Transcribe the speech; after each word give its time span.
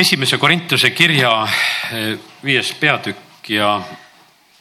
esimese 0.00 0.38
Korintuse 0.38 0.90
kirja 0.90 1.30
eh, 1.92 2.18
viies 2.44 2.72
peatükk 2.80 3.50
ja 3.52 3.74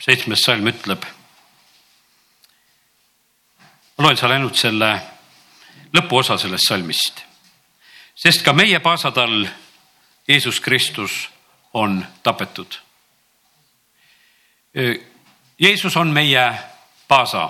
seitsmes 0.04 0.42
salm 0.44 0.68
ütleb. 0.68 1.06
ma 3.98 4.04
loen 4.04 4.18
seal 4.20 4.34
ainult 4.36 4.60
selle 4.60 4.90
lõpuosa 5.96 6.36
sellest 6.38 6.68
salmist. 6.68 7.24
sest 8.16 8.44
ka 8.44 8.54
meie 8.54 8.80
paasatall 8.84 9.48
Jeesus 10.28 10.60
Kristus 10.60 11.30
on 11.74 12.06
tapetud. 12.24 12.76
Eh, 14.76 15.00
Jeesus 15.60 15.96
on 15.96 16.12
meie 16.12 16.44
paasa. 17.08 17.50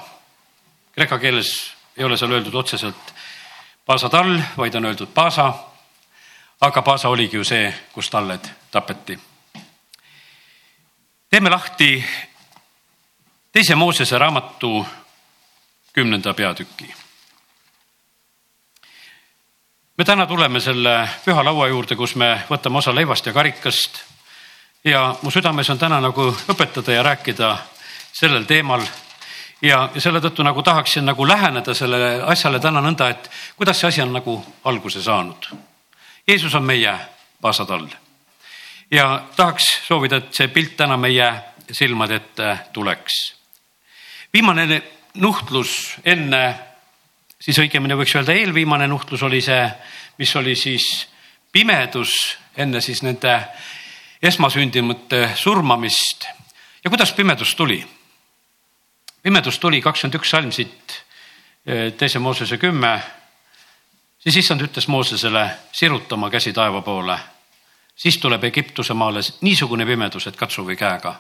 Kreeka 0.94 1.18
keeles 1.20 1.74
ei 1.98 2.06
ole 2.06 2.18
seal 2.18 2.38
öeldud 2.38 2.54
otseselt 2.54 3.14
paasatall, 3.86 4.38
vaid 4.58 4.76
on 4.76 4.86
öeldud 4.86 5.10
paasa 5.14 5.69
aga 6.62 6.82
Paasa 6.82 7.10
oligi 7.10 7.38
ju 7.38 7.44
see, 7.44 7.74
kus 7.94 8.10
talled 8.10 8.50
tapeti. 8.72 9.20
teeme 11.30 11.50
lahti 11.50 12.06
teise 13.52 13.76
Moosese 13.76 14.18
raamatu 14.18 14.86
kümnenda 15.94 16.34
peatüki. 16.34 16.94
me 19.98 20.06
täna 20.06 20.26
tuleme 20.26 20.60
selle 20.60 21.10
püha 21.26 21.46
laua 21.46 21.68
juurde, 21.68 21.96
kus 21.96 22.16
me 22.16 22.44
võtame 22.50 22.78
osa 22.78 22.96
leivast 22.96 23.26
ja 23.26 23.34
karikast. 23.34 24.04
ja 24.84 25.16
mu 25.22 25.32
südames 25.32 25.70
on 25.70 25.80
täna 25.80 26.02
nagu 26.02 26.36
õpetada 26.48 26.92
ja 26.92 27.04
rääkida 27.04 27.58
sellel 28.12 28.44
teemal 28.44 28.84
ja, 29.62 29.90
ja 29.96 30.02
selle 30.02 30.20
tõttu 30.20 30.44
nagu 30.44 30.64
tahaksin 30.64 31.06
nagu 31.06 31.28
läheneda 31.28 31.74
sellele 31.74 32.24
asjale 32.24 32.60
täna 32.60 32.82
nõnda, 32.82 33.10
et 33.10 33.32
kuidas 33.56 33.80
see 33.80 33.88
asi 33.88 34.02
on 34.02 34.14
nagu 34.14 34.44
alguse 34.64 35.02
saanud 35.02 35.69
Jeesus 36.30 36.56
on 36.56 36.64
meie 36.64 36.94
paasatall. 37.42 37.88
ja 38.92 39.24
tahaks 39.36 39.66
soovida, 39.88 40.18
et 40.18 40.34
see 40.34 40.48
pilt 40.48 40.76
täna 40.78 40.98
meie 40.98 41.26
silmade 41.72 42.16
ette 42.16 42.58
tuleks. 42.74 43.16
viimane 44.34 44.82
nuhtlus 45.14 45.98
enne, 46.06 46.44
siis 47.42 47.58
õigemini 47.58 47.98
võiks 47.98 48.14
öelda 48.14 48.38
eelviimane 48.38 48.88
nuhtlus 48.88 49.24
oli 49.26 49.42
see, 49.42 49.66
mis 50.22 50.36
oli 50.36 50.56
siis 50.56 51.08
pimedus 51.52 52.14
enne 52.58 52.82
siis 52.82 53.02
nende 53.02 53.40
esmasündinute 54.22 55.32
surmamist. 55.36 56.28
ja 56.84 56.90
kuidas 56.90 57.14
pimedus 57.14 57.56
tuli? 57.56 57.86
pimedus 59.24 59.60
tuli 59.60 59.82
kakskümmend 59.82 60.22
üks 60.22 60.30
salm 60.30 60.52
siit 60.52 61.00
eh, 61.66 61.94
teise 61.94 62.20
Moosese 62.20 62.58
kümme 62.58 63.00
siis 64.20 64.38
issand 64.38 64.62
ütles 64.62 64.88
Moosesele, 64.88 65.50
siruta 65.72 66.16
oma 66.16 66.30
käsi 66.30 66.54
taeva 66.54 66.82
poole. 66.82 67.20
siis 67.96 68.18
tuleb 68.18 68.44
Egiptuse 68.44 68.94
maale 68.94 69.20
niisugune 69.42 69.86
pimedus, 69.86 70.28
et 70.28 70.36
katsu 70.36 70.66
või 70.66 70.76
käega. 70.76 71.16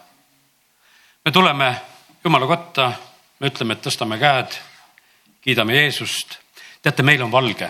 me 1.25 1.31
tuleme 1.31 1.81
Jumala 2.23 2.47
kotta, 2.47 2.91
me 3.39 3.47
ütleme, 3.47 3.73
et 3.73 3.85
tõstame 3.87 4.17
käed, 4.19 4.57
kiidame 5.41 5.75
Jeesust. 5.75 6.37
teate, 6.81 7.03
meil 7.03 7.21
on 7.21 7.31
valge. 7.31 7.69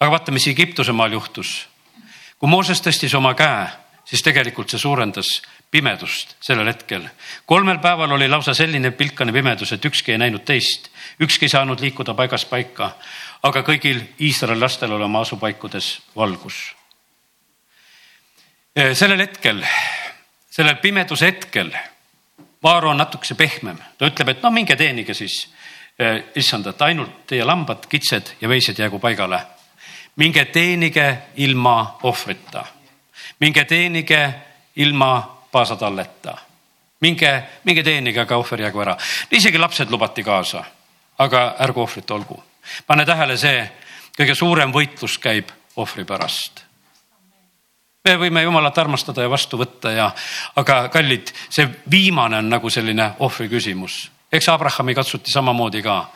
aga 0.00 0.10
vaata, 0.10 0.32
mis 0.32 0.46
Egiptuse 0.46 0.92
maal 0.92 1.12
juhtus. 1.12 1.68
kui 2.38 2.48
Mooses 2.48 2.80
tõstis 2.80 3.14
oma 3.16 3.34
käe, 3.34 3.68
siis 4.08 4.22
tegelikult 4.24 4.72
see 4.72 4.80
suurendas 4.80 5.28
pimedust 5.70 6.36
sellel 6.40 6.70
hetkel. 6.70 7.04
kolmel 7.46 7.78
päeval 7.78 8.12
oli 8.16 8.28
lausa 8.28 8.54
selline 8.54 8.90
pilkane 8.90 9.32
pimedus, 9.32 9.72
et 9.72 9.84
ükski 9.84 10.12
ei 10.12 10.18
näinud 10.18 10.44
teist, 10.44 10.88
ükski 11.20 11.44
ei 11.44 11.52
saanud 11.52 11.80
liikuda 11.80 12.14
paigast 12.14 12.48
paika, 12.50 12.94
aga 13.42 13.62
kõigil 13.62 14.00
Iisraeli 14.20 14.60
lastel 14.60 14.92
oli 14.92 15.04
oma 15.04 15.20
asupaikudes 15.20 16.00
valgus. 16.16 16.74
sellel 18.92 19.20
hetkel, 19.20 19.62
sellel 20.50 20.76
pimeduse 20.76 21.26
hetkel, 21.26 21.72
Vaaro 22.62 22.90
on 22.90 22.98
natukese 22.98 23.36
pehmem, 23.38 23.76
ta 23.98 24.08
ütleb, 24.08 24.28
et 24.32 24.40
no 24.42 24.50
minge 24.50 24.74
teenige 24.76 25.14
siis 25.14 25.44
issandat, 26.34 26.82
ainult 26.82 27.26
teie 27.30 27.44
lambad, 27.44 27.86
kitsed 27.90 28.34
ja 28.40 28.48
veised 28.48 28.78
jäägu 28.78 28.98
paigale. 28.98 29.40
minge 30.16 30.44
teenige 30.44 31.18
ilma 31.36 31.98
ohvrita, 32.02 32.64
minge 33.40 33.64
teenige 33.64 34.34
ilma 34.76 35.38
paasatalleta. 35.52 36.36
minge, 37.00 37.42
minge 37.64 37.82
teenige, 37.82 38.20
aga 38.20 38.36
ohver 38.36 38.60
jäägu 38.60 38.80
ära. 38.80 38.96
isegi 39.30 39.58
lapsed 39.58 39.90
lubati 39.90 40.24
kaasa, 40.24 40.64
aga 41.18 41.54
ärgu 41.60 41.82
ohvrit 41.82 42.10
olgu. 42.10 42.42
pane 42.86 43.06
tähele, 43.06 43.36
see 43.36 43.70
kõige 44.18 44.34
suurem 44.34 44.72
võitlus 44.72 45.18
käib 45.18 45.50
ohvri 45.76 46.04
pärast 46.04 46.68
me 48.08 48.16
võime 48.16 48.42
Jumalat 48.42 48.78
armastada 48.78 49.22
ja 49.22 49.30
vastu 49.30 49.58
võtta 49.60 49.92
ja, 49.92 50.08
aga 50.56 50.88
kallid, 50.92 51.32
see 51.50 51.66
viimane 51.90 52.38
on 52.40 52.48
nagu 52.50 52.70
selline 52.70 53.10
ohvri 53.24 53.48
küsimus. 53.48 54.10
eks 54.32 54.48
Abrahami 54.48 54.94
katsuti 54.94 55.32
samamoodi 55.32 55.82
ka. 55.82 56.10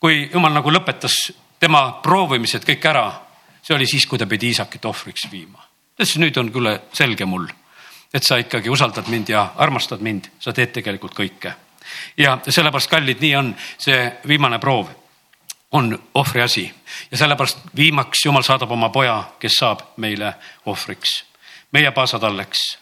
kui 0.00 0.30
Jumal 0.32 0.52
nagu 0.52 0.70
lõpetas 0.70 1.32
tema 1.60 2.00
proovimised 2.02 2.64
kõik 2.66 2.86
ära, 2.90 3.06
see 3.62 3.74
oli 3.74 3.86
siis, 3.86 4.06
kui 4.06 4.18
ta 4.18 4.26
pidi 4.26 4.50
Iisakit 4.50 4.84
ohvriks 4.84 5.28
viima. 5.30 5.71
Ütles, 6.02 6.18
nüüd 6.18 6.38
on 6.38 6.52
küll 6.52 6.78
selge 6.92 7.24
mul 7.24 7.48
et 8.14 8.22
sa 8.22 8.36
ikkagi 8.36 8.70
usaldad 8.70 9.08
mind 9.08 9.28
ja 9.28 9.46
armastad 9.56 10.00
mind, 10.00 10.28
sa 10.40 10.52
teed 10.52 10.72
tegelikult 10.72 11.14
kõike. 11.16 11.54
ja 12.16 12.38
sellepärast, 12.48 12.90
kallid, 12.90 13.20
nii 13.20 13.36
on 13.36 13.54
see 13.78 14.12
viimane 14.28 14.58
proov, 14.58 14.88
on 15.72 15.98
ohvri 16.14 16.42
asi. 16.42 16.72
Ja 17.10 17.16
sellepärast 17.16 17.58
viimaks 17.76 18.24
Jumal 18.24 18.42
saadab 18.42 18.70
oma 18.70 18.88
poja, 18.88 19.22
kes 19.40 19.56
saab 19.58 19.80
meile 19.96 20.34
ohvriks, 20.66 21.24
meie 21.72 21.90
paasatalleks. 21.90 22.78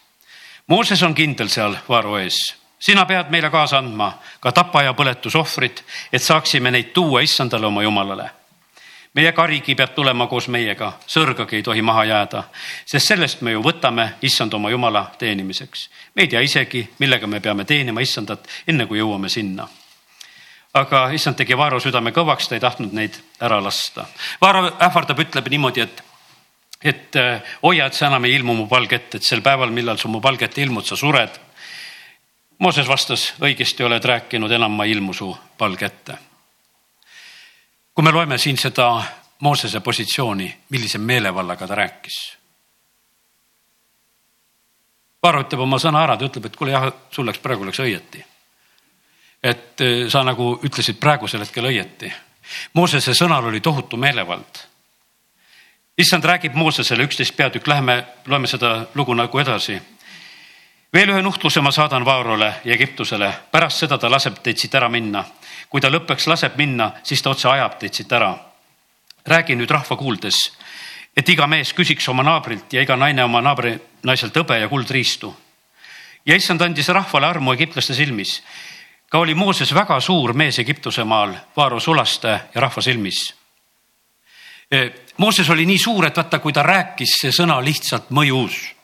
Mooses 0.67 1.03
on 1.03 1.15
kindel 1.15 1.49
seal 1.49 1.77
Vaaro 1.89 2.19
ees. 2.19 2.39
Sina 2.81 3.05
pead 3.07 3.31
meile 3.31 3.51
kaasa 3.51 3.79
andma 3.79 4.13
ka 4.41 4.53
tapa 4.53 4.83
ja 4.83 4.95
põletusohvrid, 4.95 5.83
et 6.13 6.23
saaksime 6.23 6.71
neid 6.71 6.93
tuua 6.93 7.21
issandale 7.21 7.67
oma 7.67 7.83
jumalale 7.83 8.31
meie 9.15 9.33
karigi 9.33 9.75
peab 9.75 9.95
tulema 9.95 10.27
koos 10.31 10.49
meiega, 10.53 10.93
sõrgagi 11.11 11.59
ei 11.59 11.65
tohi 11.67 11.83
maha 11.83 12.05
jääda, 12.07 12.45
sest 12.87 13.11
sellest 13.11 13.43
me 13.43 13.55
ju 13.57 13.63
võtame 13.65 14.07
issand 14.23 14.55
oma 14.55 14.71
jumala 14.71 15.11
teenimiseks. 15.19 15.89
me 16.15 16.23
ei 16.23 16.29
tea 16.29 16.41
isegi, 16.41 16.89
millega 16.99 17.27
me 17.27 17.41
peame 17.41 17.65
teenima 17.65 18.01
issandat, 18.01 18.47
enne 18.69 18.87
kui 18.87 18.99
jõuame 18.99 19.29
sinna. 19.29 19.69
aga 20.75 21.11
issand 21.13 21.37
tegi 21.37 21.57
Vaaro 21.57 21.81
südame 21.81 22.11
kõvaks, 22.11 22.49
ta 22.49 22.55
ei 22.55 22.61
tahtnud 22.61 22.93
neid 22.93 23.19
ära 23.41 23.63
lasta. 23.63 24.07
Vaaro 24.41 24.77
ähvardab, 24.79 25.19
ütleb 25.19 25.49
niimoodi, 25.51 25.81
et 25.81 26.05
et 26.83 27.17
hoia, 27.63 27.87
et 27.87 27.95
sa 27.95 28.07
enam 28.07 28.25
ei 28.25 28.35
ilmu 28.35 28.55
mu 28.55 28.67
palge 28.67 28.97
ette, 28.97 29.19
et 29.19 29.23
sel 29.23 29.43
päeval, 29.43 29.71
millal 29.71 29.99
sa 29.99 30.09
mu 30.09 30.21
palge 30.21 30.45
ette 30.45 30.63
ilmud, 30.63 30.87
sa 30.87 30.97
sured. 30.97 31.31
Mooses 32.59 32.89
vastas, 32.89 33.35
õigesti 33.41 33.85
oled 33.85 34.05
rääkinud, 34.05 34.53
enam 34.53 34.73
ma 34.73 34.85
ei 34.85 34.93
ilmu 34.93 35.13
su 35.13 35.37
palge 35.59 35.87
ette 35.87 36.30
kui 38.01 38.05
me 38.05 38.13
loeme 38.13 38.39
siin 38.39 38.57
seda 38.57 39.03
Moosese 39.41 39.81
positsiooni, 39.81 40.47
millise 40.71 40.99
meelevallaga 40.99 41.67
ta 41.69 41.75
rääkis. 41.75 42.17
Vaaro 45.23 45.43
ütleb 45.45 45.61
oma 45.61 45.77
sõna 45.77 46.01
ära, 46.07 46.17
ta 46.17 46.25
ütleb, 46.25 46.47
et 46.49 46.57
kuule 46.57 46.73
jah, 46.73 46.87
sul 47.13 47.29
läks 47.29 47.43
praegu 47.45 47.69
läks 47.69 47.83
õieti. 47.85 48.25
et 49.43 49.81
eh, 49.81 50.09
sa 50.09 50.23
nagu 50.25 50.49
ütlesid 50.65 50.97
praegusel 50.97 51.45
hetkel 51.45 51.69
õieti. 51.69 52.13
Moosese 52.73 53.13
sõnal 53.13 53.45
oli 53.53 53.61
tohutu 53.61 53.97
meelevald. 53.97 54.65
issand 55.99 56.25
räägib 56.25 56.55
Moosesele 56.55 57.05
üksteist 57.05 57.37
peatükk, 57.37 57.67
läheme 57.67 58.05
loeme 58.27 58.47
seda 58.47 58.87
lugu 58.95 59.15
nagu 59.15 59.39
edasi 59.39 59.81
veel 60.93 61.09
ühe 61.09 61.23
nuhtluse 61.23 61.61
ma 61.61 61.71
saadan 61.71 62.05
Vaarole 62.05 62.55
ja 62.65 62.75
Egiptusele, 62.75 63.33
pärast 63.53 63.79
seda 63.79 63.99
ta 63.99 64.11
laseb 64.11 64.41
teid 64.43 64.57
siit 64.57 64.75
ära 64.75 64.89
minna 64.89 65.25
kui 65.71 65.81
ta 65.81 65.91
lõppeks 65.91 66.27
laseb 66.27 66.59
minna, 66.59 66.91
siis 67.07 67.23
ta 67.23 67.31
otse 67.31 67.49
ajab 67.49 67.79
teid 67.79 67.95
siit 67.95 68.13
ära. 68.13 68.35
räägi 69.27 69.55
nüüd 69.55 69.71
rahva 69.71 69.97
kuuldes, 69.97 70.37
et 71.17 71.29
iga 71.29 71.47
mees 71.47 71.75
küsiks 71.77 72.09
oma 72.09 72.23
naabrilt 72.23 72.73
ja 72.73 72.83
iga 72.83 72.97
naine 72.97 73.25
oma 73.25 73.43
naabri 73.45 73.75
naiselt 74.03 74.37
hõbe 74.37 74.59
ja 74.59 74.69
kuldriistu. 74.69 75.37
ja 76.27 76.37
issand 76.37 76.61
andis 76.61 76.89
rahvale 76.89 77.27
armu 77.27 77.53
egiptlaste 77.53 77.95
silmis. 77.95 78.43
ka 79.09 79.19
oli 79.19 79.35
Mooses 79.35 79.75
väga 79.75 80.01
suur 80.01 80.33
mees 80.33 80.59
Egiptuse 80.59 81.05
maal, 81.05 81.35
Vaaro 81.57 81.81
sulaste 81.81 82.29
ja 82.55 82.61
rahva 82.61 82.83
silmis. 82.83 83.35
E, 84.71 84.91
Mooses 85.17 85.51
oli 85.51 85.67
nii 85.67 85.79
suur, 85.79 86.07
et 86.07 86.17
vaata, 86.17 86.39
kui 86.39 86.53
ta 86.53 86.63
rääkis, 86.63 87.19
see 87.21 87.31
sõna 87.31 87.61
lihtsalt 87.65 88.11
mõjus 88.11 88.75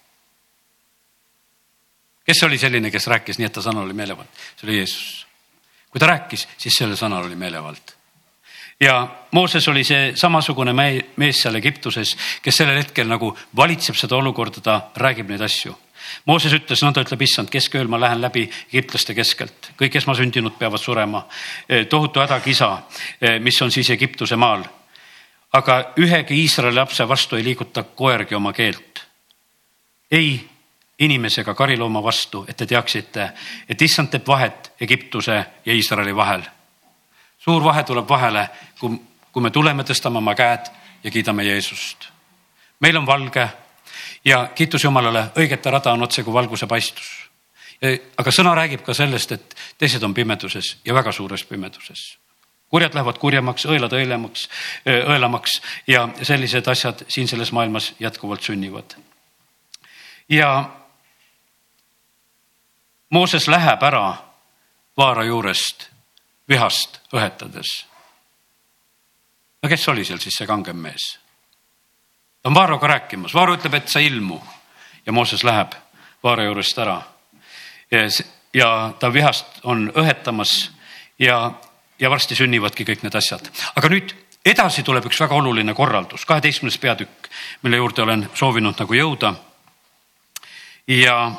kes 2.26 2.42
oli 2.42 2.58
selline, 2.58 2.90
kes 2.90 3.06
rääkis 3.06 3.38
nii, 3.38 3.46
et 3.46 3.52
ta 3.52 3.62
sõna 3.62 3.80
oli 3.80 3.94
meelevald? 3.94 4.28
see 4.56 4.68
oli 4.68 4.78
Jeesus 4.78 5.25
kui 5.96 6.00
ta 6.00 6.10
rääkis, 6.10 6.42
siis 6.60 6.74
sellel 6.76 6.96
sõnal 7.00 7.24
oli 7.24 7.38
meelevald. 7.40 7.94
ja 8.80 9.08
Mooses 9.32 9.68
oli 9.68 9.80
see 9.84 10.10
samasugune 10.14 10.74
mees 10.76 11.38
seal 11.40 11.54
Egiptuses, 11.56 12.10
kes 12.44 12.56
sellel 12.56 12.76
hetkel 12.76 13.08
nagu 13.08 13.30
valitseb 13.56 13.96
seda 13.96 14.16
olukorda, 14.16 14.60
ta 14.60 14.74
räägib 15.00 15.30
neid 15.32 15.40
asju. 15.40 15.72
Mooses 16.28 16.52
ütles, 16.52 16.82
nõnda 16.84 17.00
ütleb 17.00 17.24
issand, 17.24 17.48
keskööl 17.48 17.88
ma 17.88 17.96
lähen 18.00 18.20
läbi 18.20 18.44
egiptlaste 18.44 19.14
keskelt, 19.16 19.70
kõik 19.80 19.96
esmasündinud 19.96 20.58
peavad 20.58 20.84
surema. 20.84 21.24
Eh, 21.68 21.86
tohutu 21.86 22.20
hädakisa, 22.20 22.68
eh, 23.20 23.40
mis 23.40 23.62
on 23.62 23.72
siis 23.72 23.90
Egiptuse 23.90 24.36
maal. 24.36 24.64
aga 25.52 25.94
ühegi 25.96 26.34
Iisraeli 26.34 26.76
lapse 26.76 27.08
vastu 27.08 27.36
ei 27.36 27.44
liiguta 27.44 27.82
koergi 27.82 28.34
oma 28.34 28.52
keelt. 28.52 29.06
ei 30.10 30.55
inimese 30.98 31.40
ega 31.40 31.54
karilooma 31.54 32.02
vastu, 32.02 32.44
et 32.48 32.56
te 32.56 32.66
teaksite, 32.66 33.30
et 33.68 33.82
issand 33.82 34.10
teeb 34.10 34.26
vahet 34.26 34.72
Egiptuse 34.80 35.44
ja 35.64 35.72
Iisraeli 35.72 36.16
vahel. 36.16 36.42
suur 37.38 37.64
vahe 37.64 37.82
tuleb 37.82 38.08
vahele, 38.08 38.48
kui, 38.80 38.96
kui 39.32 39.42
me 39.42 39.50
tuleme, 39.50 39.82
tõstame 39.82 40.18
oma 40.18 40.34
käed 40.34 40.66
ja 41.04 41.10
kiidame 41.10 41.44
Jeesust. 41.44 42.08
meil 42.80 42.96
on 42.96 43.06
valge 43.06 43.48
ja 44.24 44.48
kiitus 44.54 44.84
Jumalale, 44.84 45.30
õigete 45.36 45.70
rada 45.70 45.92
on 45.92 46.02
otse 46.02 46.22
kui 46.22 46.32
valguse 46.32 46.66
paistus. 46.66 47.28
aga 48.16 48.30
sõna 48.30 48.54
räägib 48.54 48.82
ka 48.82 48.94
sellest, 48.94 49.32
et 49.32 49.56
teised 49.78 50.02
on 50.02 50.14
pimeduses 50.14 50.76
ja 50.84 50.94
väga 50.94 51.12
suures 51.12 51.44
pimeduses 51.44 52.16
kurjad 52.70 52.94
lähevad 52.94 53.18
kurjemaks, 53.18 53.66
õelad 53.66 53.92
õelemaks, 53.94 54.48
õelamaks 54.86 55.60
ja 55.86 56.08
sellised 56.22 56.66
asjad 56.66 57.04
siin 57.08 57.28
selles 57.28 57.52
maailmas 57.52 57.92
jätkuvalt 58.00 58.42
sünnivad. 58.42 58.96
ja 60.28 60.70
Mooses 63.10 63.48
läheb 63.48 63.82
ära 63.82 64.16
vaara 64.96 65.24
juurest 65.24 65.88
vihast 66.48 67.00
õhetades. 67.12 67.84
no 69.62 69.68
kes 69.68 69.88
oli 69.88 70.04
seal 70.04 70.18
siis 70.18 70.34
see 70.38 70.46
kangem 70.46 70.76
mees? 70.76 71.18
ta 72.42 72.48
on 72.48 72.54
Vaaroga 72.54 72.86
rääkimas, 72.86 73.34
Vaaro 73.34 73.54
ütleb, 73.54 73.74
et 73.74 73.88
sa 73.88 74.00
ilmu 74.00 74.40
ja 75.06 75.12
Mooses 75.12 75.44
läheb 75.44 75.74
Vaaro 76.22 76.42
juurest 76.42 76.78
ära. 76.78 77.02
ja 78.54 78.92
ta 78.98 79.12
vihast 79.12 79.60
on 79.62 79.92
õhetamas 79.94 80.70
ja, 81.18 81.52
ja 81.98 82.10
varsti 82.10 82.34
sünnivadki 82.34 82.84
kõik 82.84 83.02
need 83.02 83.14
asjad, 83.14 83.50
aga 83.76 83.88
nüüd 83.88 84.14
edasi 84.46 84.82
tuleb 84.82 85.06
üks 85.06 85.20
väga 85.20 85.34
oluline 85.34 85.74
korraldus, 85.74 86.24
kaheteistkümnes 86.24 86.78
peatükk, 86.78 87.28
mille 87.62 87.76
juurde 87.76 88.02
olen 88.02 88.28
soovinud 88.34 88.78
nagu 88.78 88.94
jõuda. 88.94 89.34
ja 90.86 91.32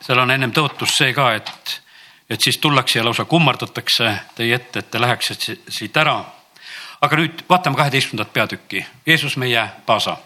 seal 0.00 0.18
on 0.18 0.30
ennem 0.30 0.52
tõotus 0.52 0.96
see 0.98 1.12
ka, 1.16 1.30
et, 1.34 1.80
et 2.30 2.40
siis 2.40 2.58
tullakse 2.58 2.98
ja 2.98 3.04
lausa 3.04 3.24
kummardatakse 3.24 4.12
teie 4.36 4.54
ette, 4.54 4.82
et 4.82 4.90
te 4.90 5.00
läheksite 5.00 5.58
siit 5.68 5.96
ära. 5.96 6.24
aga 7.00 7.16
nüüd 7.16 7.42
vaatame 7.48 7.76
kaheteistkümnendat 7.76 8.32
peatükki, 8.32 8.86
Jeesus 9.06 9.36
meie 9.36 9.68
paasa. 9.86 10.16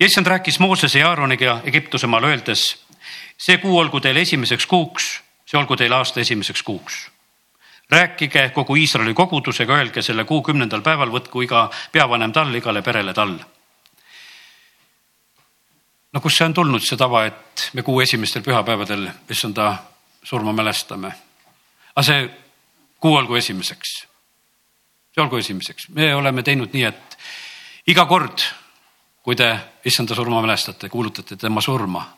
issand 0.00 0.26
rääkis 0.26 0.58
Moosese 0.58 0.98
ja 0.98 1.08
Aaroniga 1.08 1.60
Egiptuse 1.64 2.06
maal 2.06 2.24
öeldes, 2.24 2.84
see 3.38 3.58
kuu 3.58 3.78
olgu 3.78 4.00
teil 4.00 4.16
esimeseks 4.16 4.66
kuuks, 4.66 5.20
see 5.46 5.58
olgu 5.58 5.76
teil 5.76 5.92
aasta 5.92 6.20
esimeseks 6.20 6.62
kuuks 6.62 7.10
rääkige 7.90 8.50
kogu 8.50 8.76
Iisraeli 8.76 9.14
kogudusega, 9.14 9.76
öelge 9.76 10.02
selle 10.02 10.24
kuu 10.24 10.42
kümnendal 10.42 10.82
päeval, 10.82 11.10
võtku 11.10 11.42
iga 11.42 11.70
peavanem 11.92 12.32
tall 12.32 12.54
igale 12.54 12.82
perele 12.82 13.14
tall 13.14 13.38
no 16.16 16.20
kust 16.20 16.38
see 16.38 16.46
on 16.48 16.54
tulnud, 16.54 16.80
see 16.80 16.96
tava, 16.96 17.26
et 17.28 17.68
me 17.76 17.82
kuu 17.84 18.00
esimestel 18.00 18.40
pühapäevadel 18.42 19.04
issanda 19.30 19.74
surma 20.24 20.52
mälestame? 20.56 21.12
aga 21.92 22.04
see 22.06 22.22
kuu 23.00 23.16
olgu 23.16 23.36
esimeseks. 23.36 23.90
see 25.12 25.22
olgu 25.22 25.36
esimeseks, 25.36 25.90
me 25.92 26.14
oleme 26.14 26.42
teinud 26.42 26.72
nii, 26.72 26.84
et 26.88 27.18
iga 27.92 28.06
kord, 28.08 28.46
kui 29.22 29.36
te 29.36 29.50
issanda 29.84 30.16
surma 30.16 30.40
mälestate, 30.40 30.88
kuulutate 30.88 31.36
tema 31.36 31.60
surma. 31.60 32.08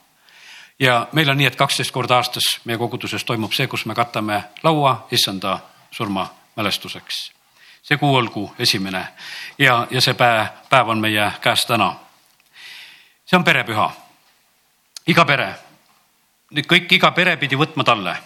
ja 0.78 1.08
meil 1.12 1.30
on 1.30 1.42
nii, 1.42 1.50
et 1.50 1.58
kaksteist 1.58 1.90
korda 1.90 2.22
aastas 2.22 2.60
meie 2.64 2.78
koguduses 2.78 3.24
toimub 3.24 3.52
see, 3.52 3.66
kus 3.66 3.86
me 3.86 3.98
katame 3.98 4.44
laua 4.62 5.08
issanda 5.10 5.58
surma 5.90 6.30
mälestuseks. 6.56 7.32
see 7.82 7.98
kuu 7.98 8.14
olgu 8.14 8.52
esimene 8.58 9.08
ja, 9.58 9.86
ja 9.90 10.00
see 10.00 10.14
päev, 10.14 10.46
päev 10.70 10.94
on 10.94 11.02
meie 11.02 11.32
käes 11.42 11.66
täna 11.66 11.96
see 13.28 13.36
on 13.36 13.44
perepüha. 13.44 13.92
iga 15.06 15.24
pere, 15.24 15.48
nüüd 16.52 16.66
kõik, 16.68 16.92
iga 16.96 17.10
pere 17.12 17.36
pidi 17.36 17.56
võtma 17.56 17.84
talle. 17.84 18.16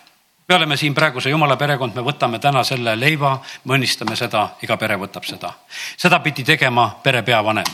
me 0.49 0.54
oleme 0.54 0.76
siin 0.76 0.94
praeguse 0.94 1.31
jumala 1.31 1.56
perekond, 1.56 1.94
me 1.94 2.02
võtame 2.02 2.38
täna 2.38 2.64
selle 2.64 2.94
leiva, 2.96 3.40
me 3.64 3.75
õnnistame 3.75 4.16
seda, 4.16 4.56
iga 4.62 4.76
pere 4.76 4.96
võtab 4.96 5.25
seda. 5.26 5.52
seda 5.96 6.20
pidi 6.20 6.44
tegema 6.44 6.88
pere 7.02 7.22
peavanem. 7.22 7.66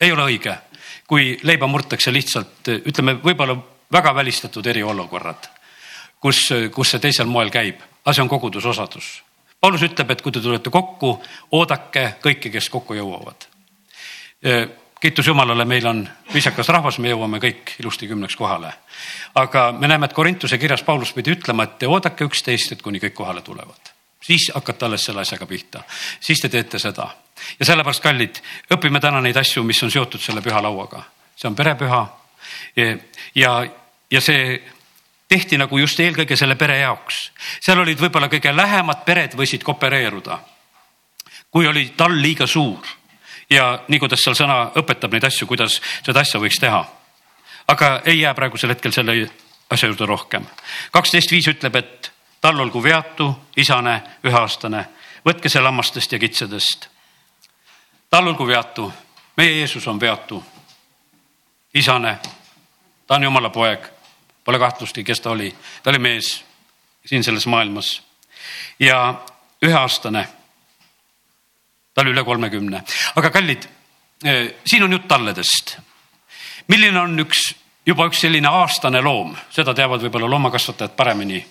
ei 0.00 0.12
ole 0.12 0.22
õige, 0.22 0.58
kui 1.06 1.38
leiba 1.42 1.66
murtakse 1.66 2.12
lihtsalt, 2.12 2.68
ütleme, 2.68 3.16
võib-olla 3.22 3.56
väga 3.92 4.14
välistatud 4.14 4.66
eriolukorrad, 4.66 5.48
kus, 6.20 6.48
kus 6.74 6.90
see 6.90 7.00
teisel 7.00 7.26
moel 7.26 7.50
käib, 7.50 7.80
aga 8.04 8.12
see 8.12 8.22
on 8.22 8.28
kogudusosadus. 8.28 9.22
Paulus 9.60 9.82
ütleb, 9.82 10.10
et 10.10 10.20
kui 10.22 10.32
te 10.32 10.40
tulete 10.40 10.70
kokku, 10.70 11.22
oodake 11.56 12.18
kõiki, 12.20 12.50
kes 12.52 12.68
kokku 12.68 12.94
jõuavad 12.94 13.48
kiitus 15.06 15.26
Jumalale, 15.26 15.64
meil 15.64 15.86
on 15.86 16.00
viisakas 16.34 16.68
rahvas, 16.74 16.96
me 16.98 17.12
jõuame 17.12 17.38
kõik 17.38 17.76
ilusti 17.78 18.08
kümneks 18.10 18.34
kohale. 18.36 18.72
aga 19.34 19.72
me 19.72 19.86
näeme, 19.86 20.06
et 20.06 20.12
Korintuse 20.12 20.58
kirjas 20.58 20.82
Paulus 20.82 21.12
pidi 21.12 21.30
ütlema, 21.30 21.62
et 21.62 21.78
te 21.78 21.86
oodake 21.86 22.26
üksteist, 22.26 22.72
et 22.72 22.82
kuni 22.82 22.98
kõik 22.98 23.14
kohale 23.14 23.42
tulevad. 23.42 23.92
siis 24.20 24.50
hakkate 24.54 24.86
alles 24.86 25.04
selle 25.04 25.20
asjaga 25.20 25.46
pihta, 25.46 25.82
siis 26.20 26.40
te 26.40 26.48
teete 26.48 26.78
seda. 26.78 27.06
ja 27.60 27.66
sellepärast, 27.66 28.02
kallid, 28.02 28.42
õpime 28.74 29.00
täna 29.00 29.20
neid 29.20 29.36
asju, 29.36 29.62
mis 29.62 29.82
on 29.82 29.90
seotud 29.90 30.20
selle 30.20 30.42
püha 30.42 30.62
lauaga. 30.62 31.02
see 31.36 31.48
on 31.48 31.54
perepüha 31.54 32.08
ja, 33.34 33.66
ja 34.10 34.20
see 34.20 34.62
tehti 35.28 35.58
nagu 35.58 35.78
just 35.78 36.00
eelkõige 36.00 36.36
selle 36.36 36.56
pere 36.56 36.78
jaoks. 36.78 37.30
seal 37.60 37.78
olid 37.78 38.00
võib-olla 38.00 38.26
kõige 38.28 38.56
lähemad 38.56 39.04
pered 39.04 39.38
võisid 39.38 39.62
koopereeruda. 39.62 40.38
kui 41.50 41.66
oli 41.66 41.92
tall 41.96 42.22
liiga 42.22 42.46
suur 42.46 43.05
ja 43.50 43.78
nii, 43.88 43.98
kuidas 43.98 44.22
seal 44.24 44.36
sõna 44.36 44.70
õpetab 44.76 45.12
neid 45.12 45.24
asju, 45.24 45.46
kuidas 45.46 45.80
seda 46.04 46.20
asja 46.20 46.40
võiks 46.40 46.60
teha. 46.60 46.84
aga 47.68 48.00
ei 48.04 48.20
jää 48.20 48.34
praegusel 48.34 48.70
hetkel 48.70 48.92
selle 48.92 49.30
asja 49.70 49.88
juurde 49.88 50.06
rohkem. 50.06 50.46
kaksteist 50.90 51.30
viis 51.30 51.48
ütleb, 51.48 51.76
et 51.76 52.12
tal 52.40 52.60
olgu 52.60 52.82
veatu, 52.82 53.30
isane, 53.56 54.02
üheaastane, 54.24 54.86
võtke 55.26 55.48
see 55.48 55.62
lammastest 55.62 56.12
ja 56.12 56.18
kitsedest. 56.18 56.88
tal 58.10 58.26
olgu 58.26 58.46
veatu, 58.46 58.92
meie 59.36 59.58
Jeesus 59.58 59.86
on 59.88 60.00
veatu, 60.00 60.44
isane, 61.74 62.18
ta 63.06 63.14
on 63.14 63.22
jumala 63.22 63.50
poeg, 63.50 63.88
pole 64.44 64.58
kahtlustki, 64.58 65.04
kes 65.04 65.20
ta 65.20 65.30
oli, 65.30 65.54
ta 65.82 65.90
oli 65.90 65.98
mees 65.98 66.44
siin 67.06 67.24
selles 67.24 67.46
maailmas. 67.46 68.02
Ja 68.78 69.14
üheaastane 69.62 70.28
tal 71.96 72.12
üle 72.12 72.24
kolmekümne. 72.24 72.82
aga 73.16 73.30
kallid, 73.32 73.64
eh, 74.24 74.54
siin 74.66 74.82
on 74.84 74.92
jutt 74.92 75.08
talledest. 75.08 75.78
milline 76.68 77.00
on 77.00 77.18
üks, 77.18 77.54
juba 77.86 78.06
üks 78.10 78.20
selline 78.20 78.48
aastane 78.48 79.00
loom, 79.00 79.36
seda 79.50 79.74
teavad 79.74 80.02
võib-olla 80.04 80.28
loomakasvatajad 80.30 80.96
paremini, 80.96 81.44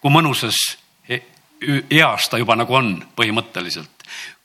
kui 0.00 0.12
mõnusas 0.12 0.78
eas 1.90 2.28
ta 2.30 2.38
juba 2.38 2.56
nagu 2.56 2.74
on 2.74 2.96
põhimõtteliselt. 3.16 3.90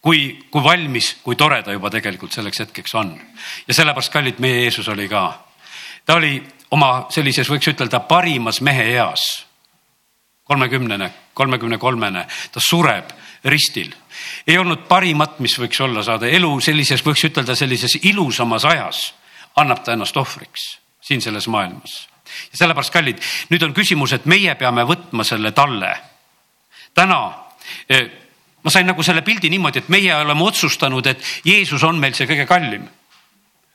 kui, 0.02 0.40
kui 0.52 0.64
valmis, 0.64 1.14
kui 1.24 1.36
tore 1.36 1.62
ta 1.64 1.72
juba 1.72 1.90
tegelikult 1.90 2.34
selleks 2.34 2.60
hetkeks 2.60 2.96
on. 2.96 3.20
ja 3.68 3.74
sellepärast, 3.74 4.12
kallid, 4.12 4.40
meie 4.40 4.64
Jeesus 4.64 4.88
oli 4.88 5.08
ka. 5.10 5.44
ta 6.06 6.16
oli 6.16 6.42
oma 6.72 7.06
sellises, 7.10 7.50
võiks 7.50 7.70
ütelda, 7.70 8.00
parimas 8.00 8.62
mehe 8.62 8.90
eas. 8.96 9.46
kolmekümnene, 10.44 11.14
kolmekümne 11.34 11.78
kolmene, 11.78 12.28
ta 12.52 12.60
sureb 12.60 13.14
ristil. 13.44 13.92
ei 14.48 14.58
olnud 14.58 14.88
parimat, 14.88 15.40
mis 15.40 15.58
võiks 15.60 15.82
olla 15.84 16.04
saada, 16.04 16.28
elu 16.28 16.60
sellises, 16.62 17.04
võiks 17.06 17.26
ütelda 17.28 17.56
sellises 17.56 17.98
ilusamas 18.02 18.66
ajas 18.66 19.14
annab 19.56 19.84
ta 19.84 19.94
ennast 19.94 20.18
ohvriks 20.18 20.78
siin 21.02 21.22
selles 21.22 21.48
maailmas. 21.48 22.08
ja 22.52 22.58
sellepärast, 22.58 22.94
kallid, 22.94 23.22
nüüd 23.50 23.64
on 23.64 23.74
küsimus, 23.74 24.14
et 24.14 24.26
meie 24.26 24.56
peame 24.56 24.86
võtma 24.88 25.24
selle 25.28 25.52
talle. 25.52 25.96
täna 26.94 27.20
eh, 27.90 28.10
ma 28.64 28.72
sain 28.72 28.88
nagu 28.88 29.04
selle 29.04 29.22
pildi 29.22 29.50
niimoodi, 29.50 29.84
et 29.84 29.90
meie 29.90 30.16
oleme 30.16 30.44
otsustanud, 30.44 31.08
et 31.08 31.24
Jeesus 31.46 31.84
on 31.84 32.00
meil 32.00 32.14
see 32.14 32.28
kõige 32.28 32.48
kallim, 32.48 32.88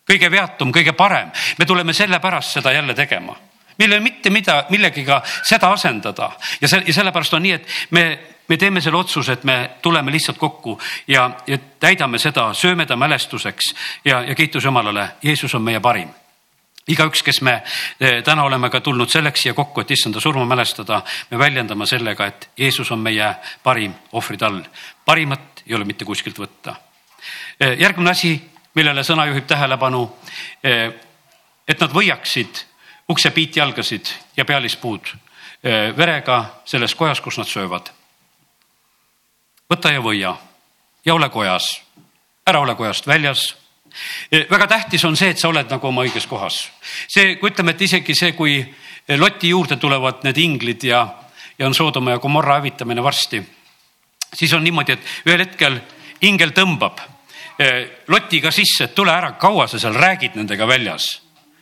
kõige 0.08 0.30
veatum, 0.30 0.72
kõige 0.72 0.92
parem. 0.92 1.30
me 1.58 1.66
tuleme 1.66 1.92
sellepärast 1.92 2.58
seda 2.58 2.72
jälle 2.72 2.94
tegema 2.94 3.36
meil 3.78 3.92
ei 3.92 3.98
ole 3.98 4.02
mitte 4.02 4.30
mida, 4.30 4.64
millegiga 4.70 5.22
seda 5.46 5.70
asendada 5.70 6.32
ja 6.60 6.68
see 6.68 6.82
ja 6.86 6.94
sellepärast 6.94 7.34
on 7.34 7.42
nii, 7.42 7.52
et 7.52 7.68
me 7.90 8.04
me 8.48 8.56
teeme 8.56 8.80
selle 8.80 8.96
otsuse, 8.96 9.32
et 9.32 9.44
me 9.44 9.70
tuleme 9.82 10.12
lihtsalt 10.12 10.38
kokku 10.38 10.78
ja, 11.08 11.30
ja 11.46 11.58
täidame 11.80 12.18
seda, 12.18 12.52
sööme 12.54 12.86
ta 12.86 12.96
mälestuseks 12.96 13.74
ja, 14.04 14.22
ja 14.22 14.34
kiitus 14.34 14.64
Jumalale, 14.64 15.10
Jeesus 15.22 15.54
on 15.54 15.62
meie 15.62 15.80
parim 15.80 16.08
igaüks, 16.88 17.22
kes 17.22 17.40
me 17.44 17.58
eh, 18.00 18.22
täna 18.24 18.44
oleme 18.48 18.70
ka 18.72 18.80
tulnud 18.80 19.10
selleks 19.12 19.44
siia 19.44 19.54
kokku, 19.54 19.82
et 19.82 19.90
issanda 19.92 20.20
surma 20.24 20.46
mälestada, 20.48 21.02
me 21.30 21.38
väljendame 21.38 21.86
sellega, 21.86 22.26
et 22.26 22.48
Jeesus 22.56 22.90
on 22.92 23.02
meie 23.04 23.34
parim 23.62 23.94
ohvritall. 24.12 24.62
parimat 25.04 25.62
ei 25.66 25.74
ole 25.74 25.84
mitte 25.84 26.04
kuskilt 26.04 26.38
võtta. 26.38 26.74
Eh, 27.60 27.76
järgmine 27.78 28.10
asi, 28.10 28.32
millele 28.74 29.04
sõna 29.04 29.26
juhib 29.28 29.46
tähelepanu, 29.46 30.06
eh, 30.62 30.92
et 31.68 31.80
nad 31.80 31.92
võiaksid 31.92 32.64
uksepiitjalgasid 33.08 34.08
ja 34.36 34.44
pealispuud 34.44 35.14
verega 35.96 36.60
selles 36.64 36.94
kojas, 36.94 37.20
kus 37.20 37.38
nad 37.38 37.48
söövad 37.48 37.88
võta 39.70 39.92
ja 39.92 40.00
võia 40.00 40.34
ja 41.04 41.14
ole 41.14 41.28
kojas. 41.28 41.82
ära 42.46 42.60
ole 42.60 42.74
kojast 42.74 43.06
väljas 43.06 43.54
väga 44.50 44.66
tähtis 44.66 45.04
on 45.04 45.16
see, 45.16 45.30
et 45.30 45.38
sa 45.38 45.48
oled 45.48 45.70
nagu 45.70 45.86
oma 45.88 46.04
õiges 46.04 46.26
kohas. 46.28 46.70
see, 47.08 47.36
kui 47.36 47.50
ütleme, 47.50 47.72
et 47.72 47.82
isegi 47.82 48.14
see, 48.14 48.32
kui 48.32 48.60
Loti 49.16 49.48
juurde 49.48 49.76
tulevad 49.76 50.24
need 50.24 50.36
inglid 50.38 50.84
ja, 50.84 51.06
ja 51.58 51.66
on 51.66 51.74
Soodoma 51.74 52.10
ja 52.10 52.18
Gomorra 52.18 52.58
hävitamine 52.58 53.02
varsti, 53.02 53.40
siis 54.34 54.52
on 54.52 54.64
niimoodi, 54.64 54.92
et 54.92 55.26
ühel 55.26 55.46
hetkel 55.46 55.80
ingel 56.20 56.52
tõmbab 56.52 57.00
Lotiga 58.08 58.52
sisse, 58.54 58.84
et 58.84 58.94
tule 58.94 59.10
ära, 59.10 59.32
kaua 59.40 59.66
sa 59.66 59.80
seal 59.80 59.96
räägid 59.96 60.36
nendega 60.38 60.66
väljas 60.68 61.16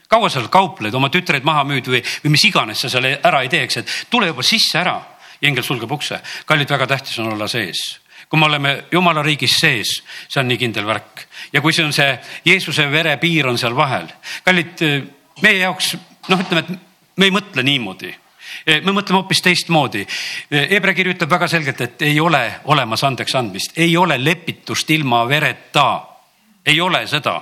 kaua 0.09 0.29
sa 0.29 0.39
seal 0.39 0.51
kaupled, 0.53 0.95
oma 0.95 1.09
tütreid 1.11 1.47
maha 1.47 1.65
müüd 1.67 1.89
või, 1.91 2.01
või 2.23 2.35
mis 2.37 2.45
iganes 2.47 2.83
sa 2.85 2.91
seal 2.91 3.09
ära 3.17 3.41
ei 3.43 3.51
teeks, 3.51 3.81
et 3.81 3.95
tule 4.11 4.29
juba 4.31 4.45
sisse 4.47 4.79
ära. 4.79 5.01
Ja 5.41 5.49
ingel 5.49 5.65
sulgeb 5.65 5.93
ukse. 5.93 6.21
kallid, 6.47 6.71
väga 6.71 6.87
tähtis 6.87 7.19
on 7.19 7.33
olla 7.33 7.49
sees 7.49 8.01
kui 8.29 8.39
me 8.41 8.47
oleme 8.47 8.85
jumala 8.91 9.23
riigis 9.23 9.55
sees, 9.61 10.01
see 10.29 10.41
on 10.41 10.49
nii 10.51 10.59
kindel 10.59 10.87
värk 10.87 11.27
ja 11.53 11.61
kui 11.63 11.73
see 11.73 11.85
on 11.87 11.93
see 11.95 12.17
Jeesuse 12.45 12.89
vere 12.91 13.17
piir 13.23 13.47
on 13.47 13.59
seal 13.59 13.77
vahel, 13.77 14.09
kallid, 14.45 14.83
meie 15.43 15.59
jaoks 15.63 15.95
noh, 16.29 16.41
ütleme, 16.41 16.65
et 16.65 17.17
me 17.17 17.29
ei 17.29 17.35
mõtle 17.35 17.63
niimoodi 17.67 18.15
me 18.67 18.93
mõtleme 18.95 19.21
hoopis 19.21 19.43
teistmoodi. 19.43 20.05
Hebra 20.71 20.95
kiri 20.95 21.13
ütleb 21.15 21.31
väga 21.31 21.49
selgelt, 21.51 21.81
et 21.83 22.03
ei 22.07 22.21
ole 22.23 22.41
olemas 22.73 23.03
andeks 23.05 23.35
andmist, 23.39 23.75
ei 23.77 23.97
ole 23.97 24.17
lepitust 24.23 24.91
ilma 24.91 25.25
vereta. 25.29 26.07
ei 26.67 26.81
ole 26.81 27.07
seda 27.07 27.41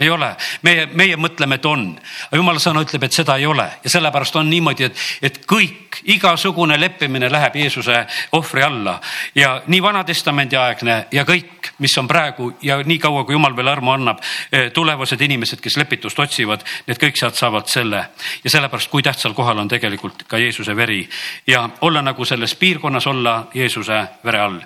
ei 0.00 0.10
ole, 0.10 0.28
meie, 0.62 0.86
meie 0.94 1.16
mõtleme, 1.18 1.56
et 1.58 1.66
on, 1.66 1.88
aga 2.28 2.38
jumala 2.38 2.60
sõna 2.62 2.84
ütleb, 2.84 3.02
et 3.08 3.16
seda 3.16 3.34
ei 3.38 3.46
ole. 3.50 3.64
Ja 3.82 3.90
sellepärast 3.90 4.36
on 4.38 4.46
niimoodi, 4.50 4.86
et, 4.86 5.00
et 5.26 5.40
kõik, 5.50 5.98
igasugune 6.14 6.76
leppimine 6.78 7.26
läheb 7.32 7.56
Jeesuse 7.58 8.04
ohvri 8.38 8.62
alla. 8.62 8.98
Ja 9.34 9.56
nii 9.66 9.82
Vana-testamendi 9.82 10.56
aegne 10.56 11.00
ja 11.12 11.26
kõik, 11.26 11.72
mis 11.82 11.98
on 11.98 12.06
praegu 12.06 12.52
ja 12.62 12.78
nii 12.86 13.00
kaua, 13.02 13.24
kui 13.26 13.34
jumal 13.34 13.56
veel 13.58 13.72
armu 13.74 13.96
annab, 13.96 14.22
eh, 14.52 14.70
tulevased 14.72 15.20
inimesed, 15.26 15.60
kes 15.64 15.80
lepitust 15.82 16.22
otsivad, 16.22 16.62
need 16.86 17.02
kõik 17.02 17.18
sealt 17.18 17.34
saavad 17.34 17.66
selle. 17.66 18.06
Ja 18.44 18.54
sellepärast, 18.54 18.90
kui 18.90 19.02
tähtsal 19.02 19.34
kohal 19.34 19.58
on 19.58 19.68
tegelikult 19.68 20.28
ka 20.30 20.38
Jeesuse 20.38 20.76
veri. 20.76 21.02
Ja 21.46 21.68
olla 21.80 22.06
nagu 22.06 22.24
selles 22.24 22.54
piirkonnas, 22.54 23.06
olla 23.06 23.48
Jeesuse 23.54 24.04
vere 24.24 24.40
all. 24.40 24.60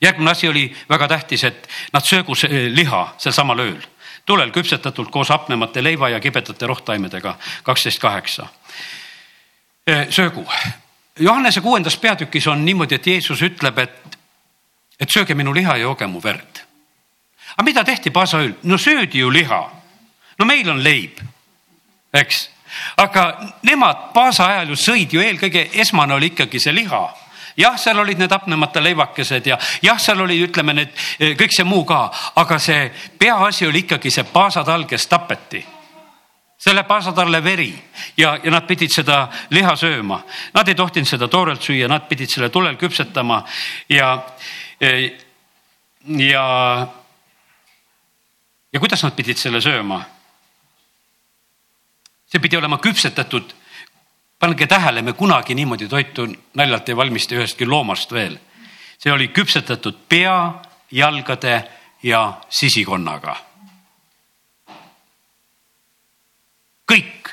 Järgmine 0.00 0.30
asi 0.30 0.48
oli 0.48 0.68
väga 0.88 1.08
tähtis, 1.08 1.44
et 1.44 1.68
nad 1.92 2.02
söögu 2.02 2.34
liha 2.72 3.08
sel 3.18 3.32
samal 3.32 3.60
ööl 3.60 3.82
tulel 4.26 4.50
küpsetatult 4.50 5.10
koos 5.10 5.28
hapnemate 5.28 5.82
leiva 5.82 6.08
ja 6.08 6.20
kibedate 6.20 6.66
rohtaimedega, 6.66 7.36
kaksteist 7.62 7.98
kaheksa. 7.98 8.46
söögu. 10.10 10.46
Johannese 11.18 11.60
kuuendas 11.60 11.96
peatükis 11.96 12.46
on 12.46 12.64
niimoodi, 12.64 12.94
et 12.94 13.06
Jeesus 13.06 13.42
ütleb, 13.42 13.78
et, 13.78 14.18
et 15.00 15.10
sööge 15.10 15.34
minu 15.34 15.54
liha 15.54 15.76
ja 15.76 15.82
jooge 15.82 16.06
mu 16.06 16.22
verd. 16.22 16.64
aga 17.56 17.64
mida 17.64 17.84
tehti 17.84 18.10
Paasa 18.10 18.38
ööl? 18.38 18.54
no 18.62 18.78
söödi 18.78 19.18
ju 19.18 19.30
liha. 19.32 19.70
no 20.38 20.44
meil 20.44 20.70
on 20.70 20.84
leib, 20.84 21.20
eks, 22.12 22.50
aga 22.96 23.52
nemad 23.62 24.10
Paasa 24.14 24.46
ajal 24.46 24.68
ju 24.68 24.76
sõid 24.76 25.12
ju 25.12 25.20
eelkõige, 25.20 25.70
esmane 25.72 26.14
oli 26.14 26.26
ikkagi 26.26 26.60
see 26.60 26.74
liha 26.74 27.23
jah, 27.56 27.78
seal 27.78 27.98
olid 27.98 28.18
need 28.18 28.32
hapnemata 28.32 28.82
leivakesed 28.82 29.46
ja 29.46 29.58
jah, 29.82 30.00
seal 30.00 30.20
oli, 30.20 30.40
ütleme 30.46 30.74
need 30.74 30.92
eh, 31.18 31.36
kõik 31.38 31.54
see 31.54 31.66
muu 31.68 31.84
ka, 31.88 32.08
aga 32.40 32.58
see 32.58 32.90
peaasi 33.18 33.68
oli 33.68 33.84
ikkagi 33.84 34.10
see 34.10 34.26
paasatall, 34.32 34.86
kes 34.90 35.06
tapeti 35.10 35.64
selle 36.64 36.84
paasatalle 36.88 37.42
veri 37.44 37.70
ja, 38.16 38.38
ja 38.42 38.50
nad 38.50 38.64
pidid 38.64 38.92
seda 38.94 39.26
liha 39.52 39.74
sööma. 39.76 40.22
Nad 40.54 40.68
ei 40.68 40.76
tohtinud 40.78 41.08
seda 41.08 41.28
toorelt 41.28 41.62
süüa, 41.62 41.90
nad 41.90 42.06
pidid 42.08 42.30
selle 42.32 42.48
tulel 42.48 42.78
küpsetama 42.80 43.42
ja, 43.92 44.14
eh, 44.80 45.10
ja, 46.24 46.46
ja 48.72 48.80
kuidas 48.80 49.04
nad 49.04 49.16
pidid 49.16 49.40
selle 49.40 49.60
sööma? 49.64 50.04
see 52.34 52.42
pidi 52.42 52.56
olema 52.58 52.80
küpsetatud 52.82 53.52
pange 54.44 54.66
tähele, 54.66 55.02
me 55.02 55.12
kunagi 55.12 55.54
niimoodi 55.54 55.88
toitu 55.88 56.26
naljalt 56.54 56.88
ei 56.88 56.96
valmista 56.96 57.34
ühestki 57.34 57.64
loomast 57.66 58.10
veel. 58.12 58.36
see 58.98 59.12
oli 59.12 59.28
küpsetatud 59.28 59.96
pea, 60.08 60.54
jalgade 60.90 61.54
ja 62.02 62.40
sisikonnaga. 62.48 63.36
kõik, 66.92 67.30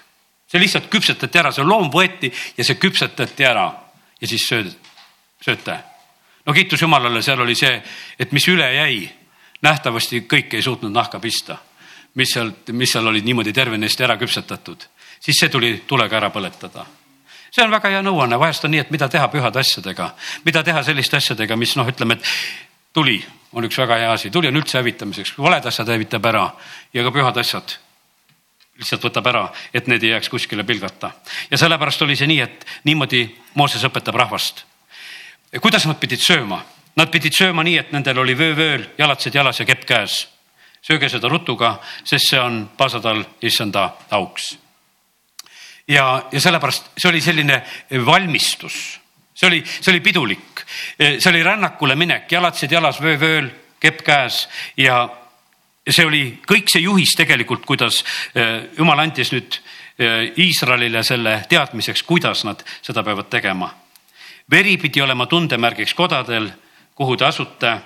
see 0.47 0.59
lihtsalt 0.59 0.87
küpsetati 0.87 1.39
ära, 1.39 1.51
see 1.51 1.65
loom 1.67 1.89
võeti 1.91 2.31
ja 2.57 2.63
see 2.63 2.79
küpsetati 2.79 3.45
ära 3.45 3.65
ja 4.21 4.27
siis 4.27 4.47
sööd, 4.47 4.71
sööte. 5.43 5.77
no 6.45 6.53
kiitus 6.53 6.81
Jumalale, 6.81 7.21
seal 7.21 7.43
oli 7.43 7.55
see, 7.55 7.83
et 8.19 8.31
mis 8.31 8.47
üle 8.47 8.71
jäi, 8.75 9.03
nähtavasti 9.61 10.23
kõik 10.31 10.55
ei 10.55 10.63
suutnud 10.63 10.95
nahka 10.95 11.19
pista, 11.19 11.57
mis 12.15 12.31
sealt, 12.31 12.71
mis 12.71 12.91
seal 12.95 13.07
olid 13.07 13.27
niimoodi 13.27 13.51
tervenisti 13.53 14.07
ära 14.07 14.15
küpsetatud, 14.15 14.87
siis 15.19 15.43
see 15.43 15.49
tuli 15.51 15.75
tulega 15.87 16.17
ära 16.23 16.31
põletada 16.31 16.87
see 17.51 17.63
on 17.63 17.71
väga 17.71 17.91
hea 17.91 18.01
nõuanne, 18.05 18.39
vahest 18.39 18.65
on 18.65 18.71
nii, 18.71 18.85
et 18.85 18.91
mida 18.91 19.09
teha 19.11 19.27
pühade 19.31 19.59
asjadega, 19.59 20.11
mida 20.45 20.63
teha 20.63 20.83
selliste 20.87 21.19
asjadega, 21.19 21.57
mis 21.59 21.75
noh, 21.75 21.87
ütleme, 21.87 22.15
et 22.15 22.93
tuli 22.93 23.19
on 23.53 23.67
üks 23.67 23.77
väga 23.77 23.99
hea 23.99 24.11
asi, 24.11 24.31
tuli 24.31 24.47
on 24.47 24.59
üldse 24.59 24.79
hävitamiseks, 24.79 25.35
valed 25.37 25.65
asjad 25.67 25.91
hävitab 25.91 26.25
ära 26.31 26.45
ja 26.93 27.03
ka 27.03 27.11
pühad 27.11 27.37
asjad 27.43 27.77
lihtsalt 28.81 29.03
võtab 29.05 29.27
ära, 29.29 29.43
et 29.73 29.87
need 29.91 30.03
ei 30.03 30.15
jääks 30.15 30.29
kuskile 30.31 30.63
pilgata. 30.63 31.11
ja 31.51 31.57
sellepärast 31.57 32.01
oli 32.01 32.15
see 32.15 32.27
nii, 32.27 32.39
et 32.41 32.65
niimoodi 32.83 33.27
Mooses 33.55 33.83
õpetab 33.83 34.15
rahvast. 34.15 34.65
kuidas 35.61 35.85
nad 35.85 35.99
pidid 35.99 36.23
sööma? 36.23 36.63
Nad 36.95 37.11
pidid 37.11 37.33
sööma 37.33 37.63
nii, 37.63 37.77
et 37.77 37.91
nendel 37.91 38.17
oli 38.19 38.37
vöövööl, 38.37 38.85
jalatsed 38.97 39.35
jalas 39.35 39.59
ja 39.59 39.65
kepp 39.65 39.85
käes. 39.85 40.27
sööge 40.81 41.09
seda 41.09 41.29
rutuga, 41.29 41.79
sest 42.03 42.29
see 42.29 42.39
on 42.39 42.69
paasatall 42.77 43.23
issanda 43.41 43.91
auks 44.09 44.55
ja, 45.87 46.05
ja 46.31 46.41
sellepärast 46.41 46.91
see 46.97 47.09
oli 47.09 47.21
selline 47.21 47.61
valmistus, 48.05 48.99
see 49.33 49.47
oli, 49.47 49.63
see 49.65 49.91
oli 49.93 50.03
pidulik, 50.05 50.65
see 50.97 51.29
oli 51.29 51.43
rännakule 51.43 51.95
minek, 51.95 52.31
jalatsed 52.31 52.71
jalas, 52.71 53.01
vöövööl, 53.01 53.49
kepp 53.81 54.03
käes. 54.05 54.45
Ja 54.77 55.03
see 55.89 56.05
oli 56.05 56.23
kõik 56.47 56.69
see 56.71 56.83
juhis 56.85 57.15
tegelikult, 57.17 57.65
kuidas 57.65 58.01
eh, 58.35 58.69
jumal 58.77 59.01
andis 59.01 59.33
nüüd 59.33 59.57
eh, 59.97 60.29
Iisraelile 60.45 61.03
selle 61.03 61.39
teadmiseks, 61.49 62.03
kuidas 62.07 62.45
nad 62.45 62.61
seda 62.81 63.03
peavad 63.03 63.29
tegema. 63.29 63.71
veri 64.51 64.77
pidi 64.77 65.01
olema 65.01 65.25
tundemärgiks 65.25 65.93
kodadel, 65.93 66.51
kuhu 66.95 67.17
te 67.17 67.25
asute. 67.25 67.77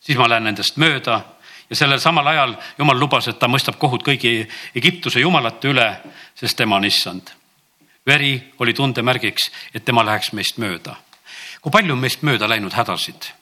siis 0.00 0.18
ma 0.18 0.28
lähen 0.28 0.44
nendest 0.44 0.76
mööda 0.76 1.35
ja 1.70 1.76
sellel 1.76 2.00
samal 2.00 2.26
ajal 2.26 2.54
jumal 2.78 2.98
lubas, 3.00 3.28
et 3.28 3.38
ta 3.38 3.48
mõistab 3.48 3.78
kohut 3.78 4.04
kõigi 4.06 4.46
Egiptuse 4.74 5.20
jumalate 5.20 5.72
üle, 5.72 5.88
sest 6.34 6.56
tema 6.56 6.76
on 6.76 6.84
issand. 6.84 7.30
veri 8.06 8.52
oli 8.58 8.74
tundemärgiks, 8.74 9.50
et 9.74 9.84
tema 9.84 10.04
läheks 10.04 10.32
meist 10.32 10.58
mööda. 10.58 10.96
kui 11.60 11.70
palju 11.70 11.92
on 11.92 12.00
meist 12.00 12.22
mööda 12.22 12.48
läinud 12.48 12.72
hädasid? 12.72 13.32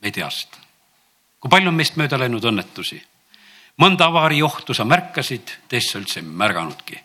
me 0.00 0.08
ei 0.08 0.12
tea 0.12 0.30
seda. 0.30 0.56
kui 1.40 1.50
palju 1.50 1.68
on 1.68 1.74
meist 1.74 1.96
mööda 1.96 2.18
läinud 2.18 2.44
õnnetusi? 2.44 3.02
mõnda 3.80 4.06
avaariohtu 4.06 4.74
sa 4.74 4.84
märkasid, 4.84 5.56
teist 5.68 5.90
sa 5.92 5.98
üldse 5.98 6.20
ei 6.20 6.26
märganudki. 6.26 7.00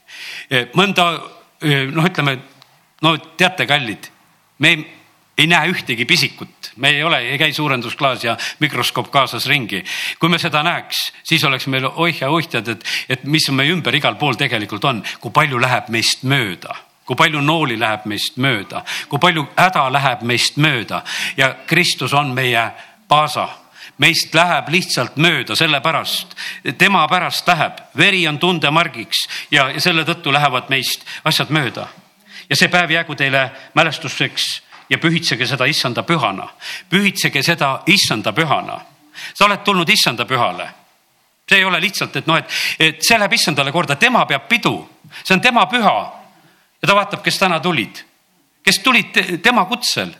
mõnda 0.75 1.05
noh, 1.91 2.05
ütleme 2.05 2.39
no 3.01 3.17
teate, 3.37 3.65
kallid, 3.65 4.09
me 4.59 4.69
ei 4.69 4.85
ei 5.37 5.47
näe 5.47 5.67
ühtegi 5.67 6.05
pisikut, 6.05 6.71
me 6.75 6.89
ei 6.89 7.03
ole, 7.03 7.19
ei 7.19 7.37
käi 7.37 7.53
suurendusklaas 7.53 8.23
ja 8.23 8.37
mikroskoop 8.59 9.11
kaasas 9.11 9.45
ringi. 9.45 9.83
kui 10.19 10.29
me 10.29 10.39
seda 10.39 10.63
näeks, 10.63 11.11
siis 11.23 11.43
oleks 11.43 11.67
meil 11.67 11.89
oih 11.95 12.21
ja 12.21 12.29
oihjad, 12.29 12.67
et, 12.67 12.85
et 13.09 13.23
mis 13.23 13.49
meie 13.51 13.71
ümber 13.71 13.95
igal 13.95 14.15
pool 14.15 14.39
tegelikult 14.39 14.85
on, 14.85 15.03
kui 15.19 15.31
palju 15.31 15.59
läheb 15.61 15.89
meist 15.89 16.23
mööda? 16.23 16.75
Kui 17.05 17.15
palju 17.15 17.41
nooli 17.41 17.75
läheb 17.77 18.07
meist 18.09 18.39
mööda, 18.41 18.81
kui 19.09 19.19
palju 19.21 19.43
häda 19.57 19.83
läheb 19.93 20.23
meist 20.25 20.55
mööda? 20.57 21.03
Ja 21.37 21.51
Kristus 21.67 22.13
on 22.13 22.31
meie 22.33 22.71
paasa 23.07 23.45
meist 24.01 24.33
läheb 24.35 24.69
lihtsalt 24.73 25.19
mööda, 25.21 25.55
sellepärast 25.55 26.35
tema 26.79 27.05
pärast 27.07 27.47
läheb, 27.47 27.79
veri 27.97 28.25
on 28.27 28.39
tundemargiks 28.39 29.25
ja, 29.51 29.69
ja 29.69 29.83
selle 29.83 30.03
tõttu 30.07 30.33
lähevad 30.33 30.71
meist 30.73 31.05
asjad 31.23 31.53
mööda. 31.53 31.87
ja 32.49 32.55
see 32.55 32.67
päev 32.69 32.91
jäägu 32.91 33.15
teile 33.15 33.51
mälestuseks 33.73 34.65
ja 34.89 34.97
pühitsege 34.97 35.47
seda 35.47 35.65
issanda 35.65 36.03
pühana. 36.03 36.47
pühitsege 36.89 37.43
seda 37.43 37.81
issanda 37.85 38.33
pühana. 38.33 38.79
sa 39.33 39.45
oled 39.45 39.63
tulnud 39.63 39.89
issanda 39.89 40.25
pühale. 40.25 40.69
see 41.49 41.57
ei 41.57 41.65
ole 41.65 41.81
lihtsalt, 41.81 42.15
et 42.15 42.27
noh, 42.27 42.37
et, 42.37 42.45
et 42.79 43.01
see 43.01 43.17
läheb 43.17 43.33
issandale 43.33 43.71
korda, 43.71 43.95
tema 43.95 44.25
peab 44.25 44.47
pidu, 44.49 44.89
see 45.23 45.33
on 45.33 45.41
tema 45.41 45.65
püha. 45.65 46.13
ja 46.81 46.87
ta 46.87 46.95
vaatab, 46.95 47.23
kes 47.23 47.39
täna 47.39 47.59
tulid, 47.59 48.03
kes 48.63 48.79
tulid 48.79 49.41
tema 49.41 49.65
kutsel. 49.65 50.13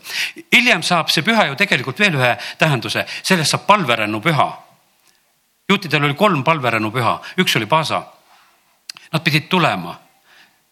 hiljem 0.53 0.84
saab 0.84 1.10
see 1.10 1.24
püha 1.24 1.48
ju 1.48 1.55
tegelikult 1.55 2.00
veel 2.00 2.15
ühe 2.15 2.38
tähenduse, 2.57 3.05
sellest 3.24 3.51
saab 3.51 3.65
palverännu 3.67 4.22
püha. 4.22 4.50
juutidel 5.69 6.03
oli 6.03 6.13
kolm 6.13 6.43
palverännu 6.43 6.91
püha, 6.91 7.22
üks 7.38 7.55
oli 7.55 7.65
Paasa. 7.65 8.03
Nad 9.13 9.24
pidid 9.24 9.48
tulema. 9.50 10.00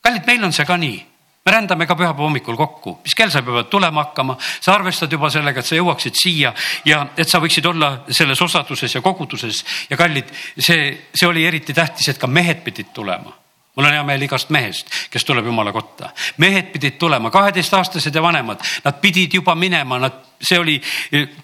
kallid, 0.02 0.26
meil 0.26 0.44
on 0.44 0.54
see 0.54 0.66
ka 0.66 0.78
nii 0.78 1.13
me 1.46 1.52
rändame 1.52 1.88
ka 1.88 1.96
pühapäeva 1.96 2.24
hommikul 2.24 2.56
kokku, 2.56 2.98
mis 3.04 3.16
kell 3.16 3.32
sa 3.32 3.42
pead 3.44 3.68
tulema 3.72 4.06
hakkama, 4.06 4.38
sa 4.40 4.78
arvestad 4.78 5.12
juba 5.12 5.30
sellega, 5.34 5.60
et 5.60 5.68
sa 5.68 5.76
jõuaksid 5.76 6.16
siia 6.20 6.54
ja 6.88 7.02
et 7.18 7.30
sa 7.30 7.42
võiksid 7.44 7.68
olla 7.68 7.94
selles 8.10 8.42
osaduses 8.42 8.96
ja 8.96 9.02
koguduses 9.04 9.64
ja 9.90 10.00
kallid, 10.00 10.32
see, 10.58 10.92
see 11.14 11.28
oli 11.28 11.46
eriti 11.46 11.76
tähtis, 11.76 12.14
et 12.14 12.22
ka 12.22 12.28
mehed 12.32 12.64
pidid 12.64 12.94
tulema 12.96 13.34
mul 13.74 13.88
on 13.90 13.96
hea 13.96 14.04
meel 14.06 14.22
igast 14.22 14.52
mehest, 14.54 14.92
kes 15.10 15.26
tuleb 15.26 15.48
jumala 15.50 15.72
kotta. 15.74 16.12
mehed 16.38 16.70
pidid 16.76 17.00
tulema, 17.02 17.32
kaheteistaastased 17.34 18.16
ja 18.16 18.22
vanemad, 18.22 18.62
nad 18.84 19.00
pidid 19.02 19.34
juba 19.34 19.56
minema, 19.56 19.98
nad, 20.00 20.20
see 20.38 20.60
oli 20.62 20.76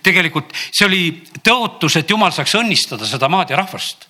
tegelikult, 0.06 0.53
see 0.53 0.86
oli 0.86 1.01
tõotus, 1.41 1.98
et 1.98 2.10
jumal 2.10 2.32
saaks 2.36 2.53
õnnistada 2.62 3.10
seda 3.10 3.29
maad 3.34 3.50
ja 3.50 3.58
rahvast. 3.58 4.06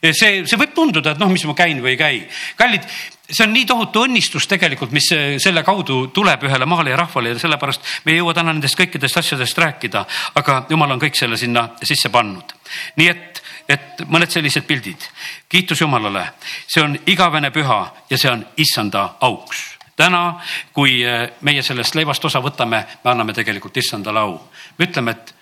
see, 0.00 0.46
see 0.46 0.56
võib 0.56 0.72
tunduda, 0.74 1.12
et 1.12 1.18
noh, 1.18 1.28
mis 1.28 1.44
ma 1.44 1.54
käin 1.58 1.82
või 1.82 1.96
ei 1.96 1.98
käi. 1.98 2.22
kallid, 2.56 2.86
see 3.30 3.44
on 3.44 3.52
nii 3.52 3.66
tohutu 3.66 4.04
õnnistus 4.06 4.46
tegelikult, 4.50 4.92
mis 4.94 5.08
selle 5.42 5.62
kaudu 5.66 6.06
tuleb 6.14 6.46
ühele 6.46 6.66
maale 6.68 6.92
ja 6.92 7.00
rahvale 7.00 7.34
ja 7.34 7.40
sellepärast 7.42 7.88
me 8.04 8.14
ei 8.14 8.20
jõua 8.20 8.34
täna 8.34 8.52
nendest 8.52 8.78
kõikidest 8.78 9.18
asjadest 9.18 9.58
rääkida, 9.58 10.04
aga 10.38 10.62
jumal 10.70 10.94
on 10.94 11.02
kõik 11.02 11.18
selle 11.18 11.38
sinna 11.40 11.68
sisse 11.82 12.10
pannud. 12.14 12.54
nii 12.96 13.08
et, 13.10 13.42
et 13.68 14.04
mõned 14.06 14.30
sellised 14.30 14.66
pildid. 14.66 15.08
kiitus 15.48 15.80
Jumalale, 15.80 16.28
see 16.66 16.82
on 16.82 16.98
igavene 17.06 17.50
püha 17.50 17.80
ja 18.10 18.18
see 18.18 18.30
on 18.30 18.46
issanda 18.56 19.08
auks 19.20 19.76
täna, 19.96 20.40
kui 20.72 21.00
meie 21.40 21.62
sellest 21.62 21.94
leivast 21.94 22.24
osa 22.24 22.40
võtame, 22.44 22.84
me 23.04 23.10
anname 23.10 23.32
tegelikult 23.32 23.76
issandale 23.76 24.20
au. 24.20 24.40
me 24.78 24.84
ütleme, 24.84 25.10
et 25.10 25.34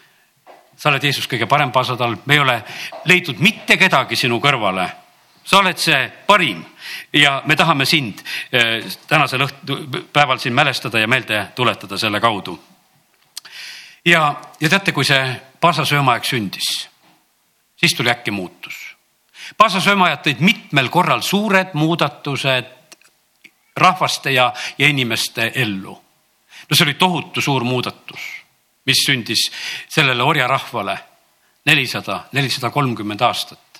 sa 0.77 0.89
oled 0.89 1.05
Jeesus 1.05 1.27
kõige 1.29 1.47
parem 1.47 1.73
paasatalv, 1.73 2.23
me 2.25 2.35
ei 2.35 2.41
ole 2.41 2.63
leidnud 3.05 3.41
mitte 3.43 3.77
kedagi 3.77 4.17
sinu 4.17 4.41
kõrvale 4.41 5.04
sa 5.45 5.59
oled 5.59 5.79
see 5.79 6.09
parim 6.27 6.65
ja 7.13 7.43
me 7.47 7.57
tahame 7.57 7.87
sind 7.87 8.21
eh, 8.53 8.85
tänasel 9.09 9.45
õhtu, 9.47 9.79
päeval 10.13 10.41
siin 10.41 10.55
mälestada 10.55 11.01
ja 11.01 11.09
meelde 11.09 11.47
tuletada 11.55 11.99
selle 11.99 12.21
kaudu. 12.21 12.59
ja, 14.05 14.35
ja 14.61 14.69
teate, 14.69 14.93
kui 14.93 15.05
see 15.05 15.41
paasasöömaaeg 15.61 16.25
sündis, 16.25 16.89
siis 17.77 17.95
tuli 17.95 18.11
äkki 18.11 18.31
muutus. 18.31 18.97
paasasöömaajad 19.57 20.25
tõid 20.25 20.41
mitmel 20.41 20.89
korral 20.89 21.21
suured 21.21 21.75
muudatused 21.75 22.73
rahvaste 23.77 24.31
ja, 24.31 24.53
ja 24.79 24.89
inimeste 24.89 25.53
ellu. 25.55 26.01
no 26.71 26.77
see 26.77 26.85
oli 26.85 26.95
tohutu 26.95 27.41
suur 27.41 27.65
muudatus, 27.65 28.21
mis 28.87 29.05
sündis 29.07 29.51
sellele 29.89 30.23
orjarahvale 30.23 30.99
nelisada, 31.67 32.25
nelisada 32.33 32.71
kolmkümmend 32.71 33.21
aastat 33.21 33.74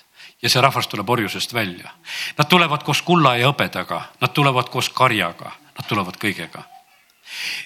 ja 0.45 0.49
see 0.51 0.61
rahvas 0.61 0.87
tuleb 0.87 1.09
orjusest 1.09 1.53
välja. 1.53 1.89
Nad 2.37 2.49
tulevad 2.49 2.83
koos 2.85 3.01
kulla 3.01 3.33
ja 3.39 3.49
hõbedaga, 3.49 4.01
nad 4.21 4.33
tulevad 4.33 4.69
koos 4.69 4.91
karjaga, 4.93 5.55
nad 5.73 5.87
tulevad 5.89 6.19
kõigega. 6.21 6.61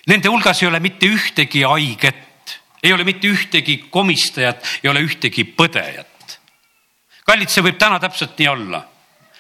Nende 0.07 0.31
hulgas 0.31 0.63
ei 0.63 0.69
ole 0.69 0.79
mitte 0.79 1.09
ühtegi 1.12 1.65
haiget, 1.67 2.55
ei 2.83 2.93
ole 2.95 3.03
mitte 3.03 3.27
ühtegi 3.27 3.77
komistajat, 3.91 4.63
ei 4.83 4.89
ole 4.89 5.03
ühtegi 5.03 5.43
põdejat. 5.43 6.07
kallid, 7.27 7.50
see 7.51 7.62
võib 7.62 7.77
täna 7.77 8.00
täpselt 8.00 8.39
nii 8.39 8.48
olla. 8.48 8.86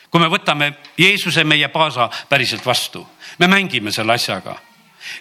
kui 0.09 0.19
me 0.19 0.27
võtame 0.27 0.73
Jeesuse, 0.97 1.43
meie 1.43 1.67
paasa 1.67 2.09
päriselt 2.29 2.65
vastu, 2.65 3.07
me 3.39 3.47
mängime 3.47 3.91
selle 3.91 4.13
asjaga 4.13 4.57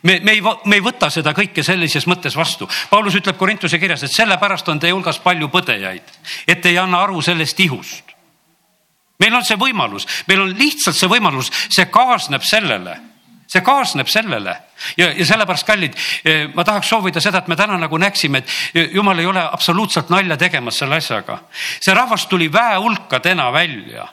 me, 0.02 0.20
me 0.22 0.32
ei, 0.32 0.42
me 0.42 0.78
ei 0.78 0.82
võta 0.82 1.10
seda 1.12 1.32
kõike 1.36 1.62
sellises 1.62 2.06
mõttes 2.10 2.36
vastu. 2.36 2.68
Paulus 2.90 3.16
ütleb 3.18 3.38
Korintuse 3.38 3.78
kirjas, 3.78 4.04
et 4.04 4.14
sellepärast 4.14 4.68
on 4.68 4.80
teie 4.80 4.94
hulgas 4.94 5.20
palju 5.22 5.50
põdejaid, 5.52 6.14
et 6.48 6.66
ei 6.66 6.78
anna 6.78 7.02
aru 7.06 7.22
sellest 7.24 7.60
ihust. 7.60 8.07
Meil 9.18 9.34
on 9.34 9.44
see 9.44 9.58
võimalus, 9.58 10.06
meil 10.28 10.42
on 10.44 10.56
lihtsalt 10.58 10.96
see 10.96 11.10
võimalus, 11.10 11.50
see 11.74 11.86
kaasneb 11.92 12.44
sellele, 12.46 12.96
see 13.50 13.62
kaasneb 13.64 14.10
sellele. 14.10 14.54
Ja, 14.96 15.10
ja 15.10 15.26
sellepärast, 15.26 15.66
kallid, 15.66 15.96
eh, 16.24 16.46
ma 16.54 16.64
tahaks 16.64 16.90
soovida 16.92 17.20
seda, 17.20 17.42
et 17.42 17.48
me 17.48 17.56
täna 17.58 17.78
nagu 17.80 17.98
näeksime, 17.98 18.38
et 18.38 18.52
eh, 18.74 18.92
jumal 18.94 19.18
ei 19.18 19.26
ole 19.26 19.42
absoluutselt 19.42 20.12
nalja 20.14 20.36
tegemas 20.36 20.78
selle 20.78 21.00
asjaga. 21.02 21.40
see 21.80 21.94
rahvas 21.94 22.26
tuli 22.26 22.52
väehulkadena 22.52 23.52
välja. 23.52 24.08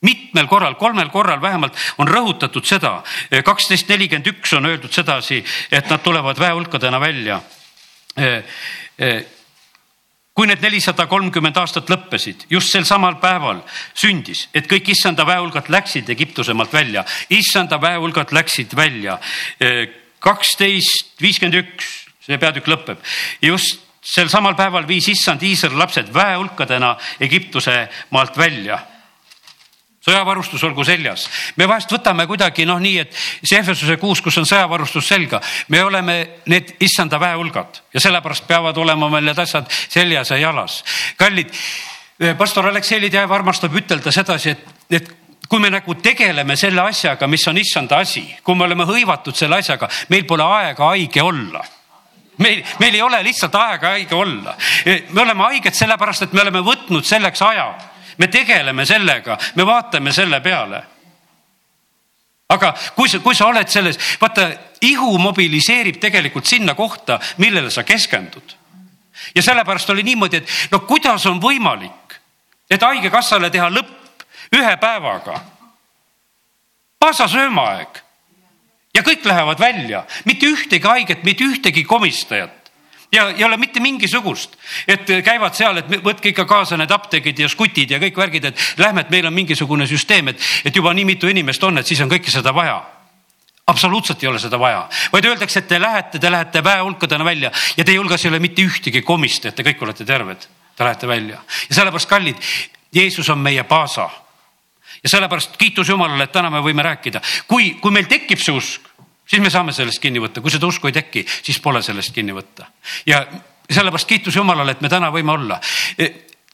Mitmel 0.00 0.46
korral, 0.46 0.74
kolmel 0.78 1.08
korral 1.10 1.40
vähemalt 1.42 1.74
on 1.98 2.08
rõhutatud 2.08 2.64
seda, 2.64 3.02
kaksteist 3.44 3.88
nelikümmend 3.88 4.30
üks 4.30 4.52
on 4.54 4.66
öeldud 4.66 4.92
sedasi, 4.94 5.42
et 5.72 5.90
nad 5.90 6.00
tulevad 6.02 6.38
väehulkadena 6.38 7.00
välja. 7.00 7.40
Kui 10.38 10.46
need 10.46 10.62
nelisada 10.62 11.08
kolmkümmend 11.10 11.56
aastat 11.58 11.88
lõppesid, 11.90 12.44
just 12.46 12.70
sel 12.70 12.84
samal 12.86 13.16
päeval 13.18 13.58
sündis, 13.98 14.44
et 14.54 14.68
kõik 14.70 14.92
issanda 14.94 15.24
väehulgad 15.26 15.66
läksid 15.74 16.12
Egiptuse 16.14 16.54
maalt 16.54 16.76
välja, 16.76 17.02
issanda 17.34 17.80
väehulgad 17.82 18.30
läksid 18.36 18.76
välja. 18.78 19.18
kaksteist 20.22 21.18
viiskümmend 21.22 21.58
üks, 21.58 21.88
see 22.22 22.38
peatükk 22.38 22.70
lõpeb, 22.70 23.02
just 23.42 23.82
sel 24.02 24.30
samal 24.30 24.54
päeval 24.54 24.86
viis 24.86 25.08
issand 25.10 25.42
Iisraeli 25.42 25.78
lapsed 25.78 26.14
väehulkadena 26.14 26.94
Egiptuse 27.26 27.88
maalt 28.14 28.38
välja 28.38 28.78
sõjavarustus 30.08 30.64
olgu 30.68 30.84
seljas. 30.84 31.28
me 31.56 31.68
vahest 31.68 31.92
võtame 31.92 32.26
kuidagi 32.26 32.66
noh, 32.66 32.80
nii 32.80 32.98
et 33.04 33.14
see 33.42 33.58
Efesuse 33.58 33.98
kuus, 34.00 34.22
kus 34.24 34.38
on 34.40 34.48
sõjavarustus 34.48 35.08
selga, 35.08 35.40
me 35.68 35.82
oleme 35.84 36.18
need 36.46 36.74
issanda 36.84 37.20
väehulgad 37.20 37.82
ja 37.94 38.00
sellepärast 38.00 38.46
peavad 38.48 38.76
olema 38.76 39.10
meil 39.12 39.28
need 39.28 39.38
asjad 39.38 39.70
seljas 39.70 40.32
ja 40.34 40.40
jalas. 40.42 40.82
kallid, 41.16 41.54
eh, 42.20 42.34
pastor 42.36 42.68
Aleksei 42.68 43.00
Lidjaev 43.00 43.32
armastab 43.32 43.74
ütelda 43.74 44.12
sedasi, 44.12 44.50
et, 44.50 44.68
et 44.90 45.10
kui 45.48 45.60
me 45.60 45.70
nagu 45.70 45.94
tegeleme 45.94 46.56
selle 46.56 46.82
asjaga, 46.82 47.26
mis 47.26 47.46
on 47.48 47.58
issanda 47.58 47.98
asi, 48.04 48.24
kui 48.44 48.54
me 48.54 48.64
oleme 48.64 48.84
hõivatud 48.88 49.36
selle 49.36 49.60
asjaga, 49.62 49.88
meil 50.08 50.24
pole 50.28 50.44
aega 50.44 50.92
haige 50.92 51.22
olla 51.22 51.64
meil, 52.38 52.62
meil 52.78 52.94
ei 52.94 53.02
ole 53.02 53.20
lihtsalt 53.26 53.54
aega 53.58 53.94
haige 53.96 54.14
olla. 54.14 54.54
Eh, 54.86 55.08
me 55.10 55.22
oleme 55.22 55.42
haiged 55.48 55.74
sellepärast, 55.74 56.28
et 56.28 56.32
me 56.32 56.44
oleme 56.44 56.62
võtnud 56.62 57.06
selleks 57.06 57.42
aja 57.42 57.72
me 58.18 58.28
tegeleme 58.28 58.86
sellega, 58.86 59.38
me 59.54 59.66
vaatame 59.66 60.12
selle 60.12 60.40
peale. 60.40 60.82
aga 62.48 62.72
kui 62.96 63.08
sa, 63.08 63.18
kui 63.20 63.34
sa 63.36 63.46
oled 63.46 63.68
selles, 63.68 63.98
vaata 64.20 64.48
ihu 64.80 65.18
mobiliseerib 65.18 65.98
tegelikult 66.00 66.46
sinna 66.46 66.74
kohta, 66.74 67.20
millele 67.38 67.70
sa 67.70 67.82
keskendud. 67.84 68.56
ja 69.34 69.42
sellepärast 69.42 69.90
oli 69.90 70.02
niimoodi, 70.02 70.36
et 70.36 70.70
no 70.70 70.80
kuidas 70.80 71.26
on 71.26 71.40
võimalik, 71.40 72.18
et 72.70 72.82
haigekassale 72.82 73.50
teha 73.50 73.70
lõpp 73.70 74.26
ühe 74.56 74.76
päevaga. 74.76 75.40
paasasöömaaeg 76.98 78.02
ja 78.94 79.02
kõik 79.02 79.24
lähevad 79.24 79.60
välja, 79.60 80.04
mitte 80.24 80.46
ühtegi 80.46 80.86
haiget, 80.86 81.24
mitte 81.24 81.44
ühtegi 81.44 81.84
komistajat 81.84 82.57
ja 83.12 83.28
ei 83.30 83.44
ole 83.44 83.56
mitte 83.56 83.80
mingisugust, 83.80 84.58
et 84.88 85.08
käivad 85.24 85.56
seal, 85.56 85.80
et 85.80 85.88
võtke 86.04 86.32
ikka 86.32 86.44
kaasa 86.44 86.76
need 86.76 86.90
apteegid 86.92 87.38
ja 87.38 87.48
skutid 87.48 87.90
ja 87.90 88.00
kõik 88.02 88.16
värgid, 88.16 88.50
et 88.50 88.66
lähme, 88.78 89.00
et 89.00 89.10
meil 89.10 89.26
on 89.26 89.34
mingisugune 89.34 89.86
süsteem, 89.86 90.28
et, 90.28 90.46
et 90.64 90.76
juba 90.76 90.92
nii 90.94 91.08
mitu 91.08 91.28
inimest 91.28 91.64
on, 91.64 91.78
et 91.78 91.86
siis 91.86 92.00
on 92.04 92.12
kõike 92.12 92.32
seda 92.32 92.54
vaja 92.54 92.82
absoluutselt 93.68 94.22
ei 94.22 94.28
ole 94.28 94.38
seda 94.40 94.58
vaja, 94.60 94.86
vaid 95.12 95.26
öeldakse, 95.28 95.60
et 95.60 95.68
te 95.68 95.80
lähete, 95.80 96.18
te 96.18 96.30
lähete 96.32 96.62
väehulkadena 96.64 97.24
välja 97.24 97.50
ja 97.76 97.84
teie 97.84 97.98
hulgas 97.98 98.24
ei 98.24 98.30
ole 98.30 98.40
mitte 98.40 98.64
ühtegi 98.64 99.02
komistajat, 99.04 99.58
te 99.58 99.66
kõik 99.66 99.82
olete 99.84 100.06
terved. 100.08 100.46
Te 100.76 100.86
lähete 100.86 101.08
välja 101.10 101.40
ja 101.68 101.74
sellepärast, 101.74 102.08
kallid, 102.08 102.48
Jeesus 102.94 103.28
on 103.28 103.38
meie 103.44 103.64
paasa. 103.68 104.08
ja 105.02 105.08
sellepärast 105.08 105.56
kiitus 105.56 105.88
Jumalale, 105.88 106.24
et 106.24 106.32
täna 106.32 106.50
me 106.50 106.62
võime 106.64 106.82
rääkida, 106.82 107.20
kui, 107.46 107.74
kui 107.80 107.92
meil 107.92 108.06
tekib 108.08 108.40
see 108.40 108.54
usk, 108.54 108.87
siis 109.28 109.42
me 109.42 109.50
saame 109.52 109.74
sellest 109.76 110.00
kinni 110.02 110.22
võtta, 110.22 110.42
kui 110.42 110.52
seda 110.52 110.68
usku 110.68 110.88
ei 110.88 110.96
teki, 110.96 111.24
siis 111.28 111.60
pole 111.60 111.82
sellest 111.84 112.14
kinni 112.14 112.34
võtta. 112.36 112.70
ja 113.06 113.22
sellepärast 113.68 114.08
kiitus 114.08 114.36
Jumalale, 114.36 114.72
et 114.72 114.80
me 114.80 114.88
täna 114.88 115.12
võime 115.12 115.34
olla. 115.34 115.60
E, 115.98 116.08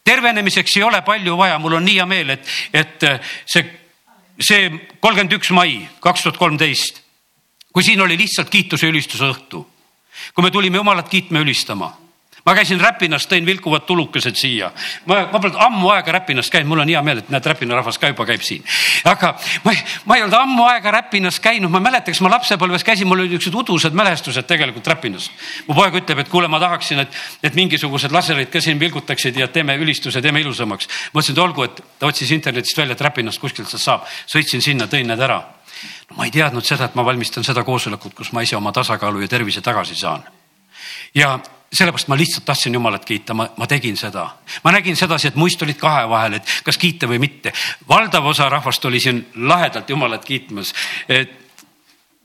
tervenemiseks 0.05 0.77
ei 0.77 0.83
ole 0.83 1.01
palju 1.07 1.37
vaja, 1.39 1.59
mul 1.63 1.79
on 1.79 1.85
nii 1.87 1.99
hea 2.01 2.07
meel, 2.11 2.35
et, 2.35 2.55
et 2.75 3.09
see, 3.47 3.65
see 4.41 4.71
kolmkümmend 5.01 5.39
üks 5.39 5.55
mai 5.55 5.79
kaks 6.03 6.27
tuhat 6.27 6.41
kolmteist, 6.41 7.03
kui 7.73 7.87
siin 7.87 8.03
oli 8.03 8.19
lihtsalt 8.19 8.51
kiituse 8.51 8.91
ülistuse 8.91 9.31
õhtu, 9.31 9.63
kui 10.35 10.47
me 10.47 10.51
tulime 10.51 10.83
Jumalat 10.83 11.09
kiitma, 11.11 11.43
ülistama 11.43 11.95
ma 12.45 12.53
käisin 12.55 12.81
Räpinas, 12.81 13.25
tõin 13.29 13.47
vilkuvad 13.47 13.87
tulukesed 13.89 14.37
siia. 14.37 14.71
ma, 15.07 15.23
ma 15.33 15.41
polnud 15.41 15.57
ammu 15.61 15.89
aega 15.95 16.13
Räpinas 16.13 16.51
käinud, 16.53 16.69
mul 16.69 16.83
on 16.83 16.91
hea 16.93 17.01
meel, 17.03 17.23
et 17.23 17.31
näed, 17.33 17.47
Räpina 17.47 17.79
rahvas 17.79 17.99
ka 17.99 18.11
juba 18.13 18.27
käib 18.29 18.43
siin. 18.45 18.65
aga 19.05 19.33
ma, 19.65 19.73
ma 20.05 20.17
ei 20.17 20.25
olnud 20.25 20.37
ammu 20.39 20.67
aega 20.69 20.93
Räpinas 20.93 21.41
käinud, 21.41 21.73
ma 21.73 21.81
mäletan, 21.81 22.13
kas 22.13 22.21
ma 22.25 22.35
lapsepõlves 22.35 22.85
käisin, 22.85 23.09
mul 23.09 23.25
olid 23.25 23.33
niisugused 23.33 23.57
udused 23.63 23.97
mälestused 23.97 24.49
tegelikult 24.51 24.87
Räpinas. 24.93 25.31
mu 25.69 25.75
poeg 25.75 25.97
ütleb, 26.03 26.21
et 26.21 26.29
kuule, 26.29 26.49
ma 26.53 26.61
tahaksin, 26.61 27.01
et, 27.07 27.17
et 27.43 27.57
mingisugused 27.57 28.13
laserid 28.13 28.53
ka 28.53 28.61
siin 28.61 28.81
vilgutaksid 28.81 29.41
ja 29.41 29.49
teeme 29.49 29.79
ülistuse, 29.81 30.23
teeme 30.23 30.45
ilusamaks. 30.45 30.89
ma 31.13 31.21
ütlesin, 31.21 31.39
et 31.39 31.45
olgu, 31.47 31.65
et 31.65 31.83
ta 31.99 32.13
otsis 32.13 32.31
internetist 32.37 32.79
välja, 32.79 32.93
et 32.93 33.01
Räpinast 33.09 33.41
kuskilt 33.41 33.73
sealt 33.73 33.83
saab. 33.83 34.09
sõitsin 34.29 34.61
sinna, 34.61 34.87
tõin 34.87 35.09
need 35.09 35.21
ära. 35.21 35.41
no 36.11 36.21
ma 36.21 36.29
ei 36.29 36.31
teadnud 36.31 36.65
seda, 36.65 36.85
et 36.85 36.95
ma 36.95 37.05
valmistan 37.05 37.45
seda 37.45 37.65
koosolekut, 37.65 38.15
kus 38.15 38.33
ma 38.33 38.43
ise 38.43 38.57
oma 38.57 38.73
tasakaalu 38.73 39.25
ja 39.25 39.29
tervise 39.29 39.61
tagasi 39.65 39.97
saan 39.97 40.25
ja 41.15 41.39
sellepärast 41.75 42.09
ma 42.09 42.17
lihtsalt 42.17 42.45
tahtsin 42.45 42.75
Jumalat 42.75 43.05
kiita, 43.05 43.35
ma, 43.35 43.49
ma 43.57 43.67
tegin 43.67 43.97
seda. 43.97 44.29
ma 44.65 44.73
nägin 44.73 44.97
sedasi, 44.97 45.29
et 45.29 45.39
muist 45.39 45.63
olid 45.63 45.79
kahe 45.79 46.09
vahel, 46.09 46.39
et 46.39 46.59
kas 46.65 46.79
kiita 46.79 47.09
või 47.11 47.19
mitte. 47.19 47.53
valdav 47.89 48.27
osa 48.27 48.49
rahvast 48.49 48.85
oli 48.85 49.01
siin 49.01 49.27
lahedalt 49.35 49.91
Jumalat 49.91 50.25
kiitmas. 50.25 50.75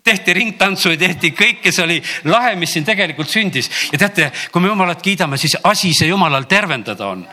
tehti 0.03 0.33
ringtantsu 0.33 0.89
ja 0.89 0.97
tehti 0.97 1.31
kõike, 1.37 1.71
see 1.71 1.83
oli 1.83 1.97
lahe, 2.31 2.55
mis 2.55 2.71
siin 2.73 2.85
tegelikult 2.85 3.29
sündis. 3.29 3.69
ja 3.91 3.97
teate, 3.97 4.31
kui 4.51 4.61
me 4.61 4.67
jumalat 4.67 5.01
kiidame, 5.01 5.37
siis 5.37 5.57
asi 5.63 5.93
see 5.93 6.07
jumalal 6.07 6.43
tervendada 6.49 7.07
on. 7.07 7.25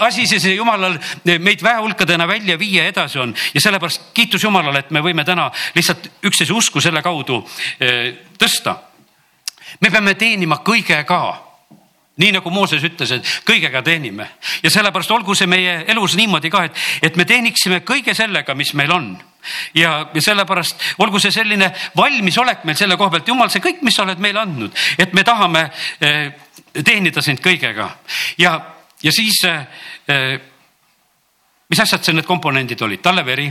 asi 0.00 0.26
see, 0.26 0.40
see 0.40 0.54
jumalal 0.54 0.98
meid 1.38 1.62
väehulkadena 1.62 2.28
välja 2.28 2.58
viia 2.58 2.86
edasi 2.88 3.18
on 3.18 3.34
ja 3.54 3.60
sellepärast 3.60 4.10
kiitus 4.14 4.44
Jumalale, 4.44 4.78
et 4.78 4.90
me 4.90 5.00
võime 5.00 5.24
täna 5.24 5.50
lihtsalt 5.74 6.10
üksteise 6.24 6.52
usku 6.52 6.80
selle 6.80 7.02
kaudu 7.02 7.44
eh, 7.80 8.16
tõsta. 8.38 8.76
me 9.80 9.90
peame 9.90 10.14
teenima 10.14 10.60
kõigega 10.64 11.49
nii 12.20 12.34
nagu 12.36 12.52
Mooses 12.52 12.84
ütles, 12.84 13.14
et 13.16 13.28
kõigega 13.48 13.82
teenime. 13.84 14.26
Ja 14.64 14.70
sellepärast 14.72 15.10
olgu 15.14 15.34
see 15.38 15.48
meie 15.50 15.80
elus 15.90 16.16
niimoodi 16.18 16.50
ka, 16.52 16.66
et, 16.68 16.82
et 17.08 17.16
me 17.16 17.26
teeniksime 17.28 17.80
kõige 17.86 18.14
sellega, 18.16 18.54
mis 18.54 18.74
meil 18.78 18.92
on. 18.92 19.10
ja, 19.74 20.10
ja 20.12 20.22
sellepärast 20.22 21.00
olgu 21.00 21.20
see 21.20 21.32
selline 21.32 21.70
valmisolek 21.96 22.66
meil 22.68 22.76
selle 22.76 22.98
koha 23.00 23.14
pealt, 23.14 23.28
jumal, 23.28 23.48
see 23.48 23.64
kõik, 23.64 23.80
mis 23.82 23.96
sa 23.96 24.04
oled 24.04 24.20
meile 24.20 24.42
andnud, 24.42 24.76
et 25.00 25.14
me 25.16 25.24
tahame 25.24 25.64
eh, 26.00 26.28
teenida 26.84 27.24
sind 27.24 27.40
kõigega. 27.40 27.88
Ja, 28.38 28.52
ja 29.02 29.12
siis 29.16 29.40
eh, 29.48 30.36
mis 31.70 31.80
asjad 31.80 32.04
see 32.04 32.16
need 32.18 32.28
komponendid 32.28 32.82
olid, 32.84 33.00
talle 33.00 33.24
veri 33.24 33.48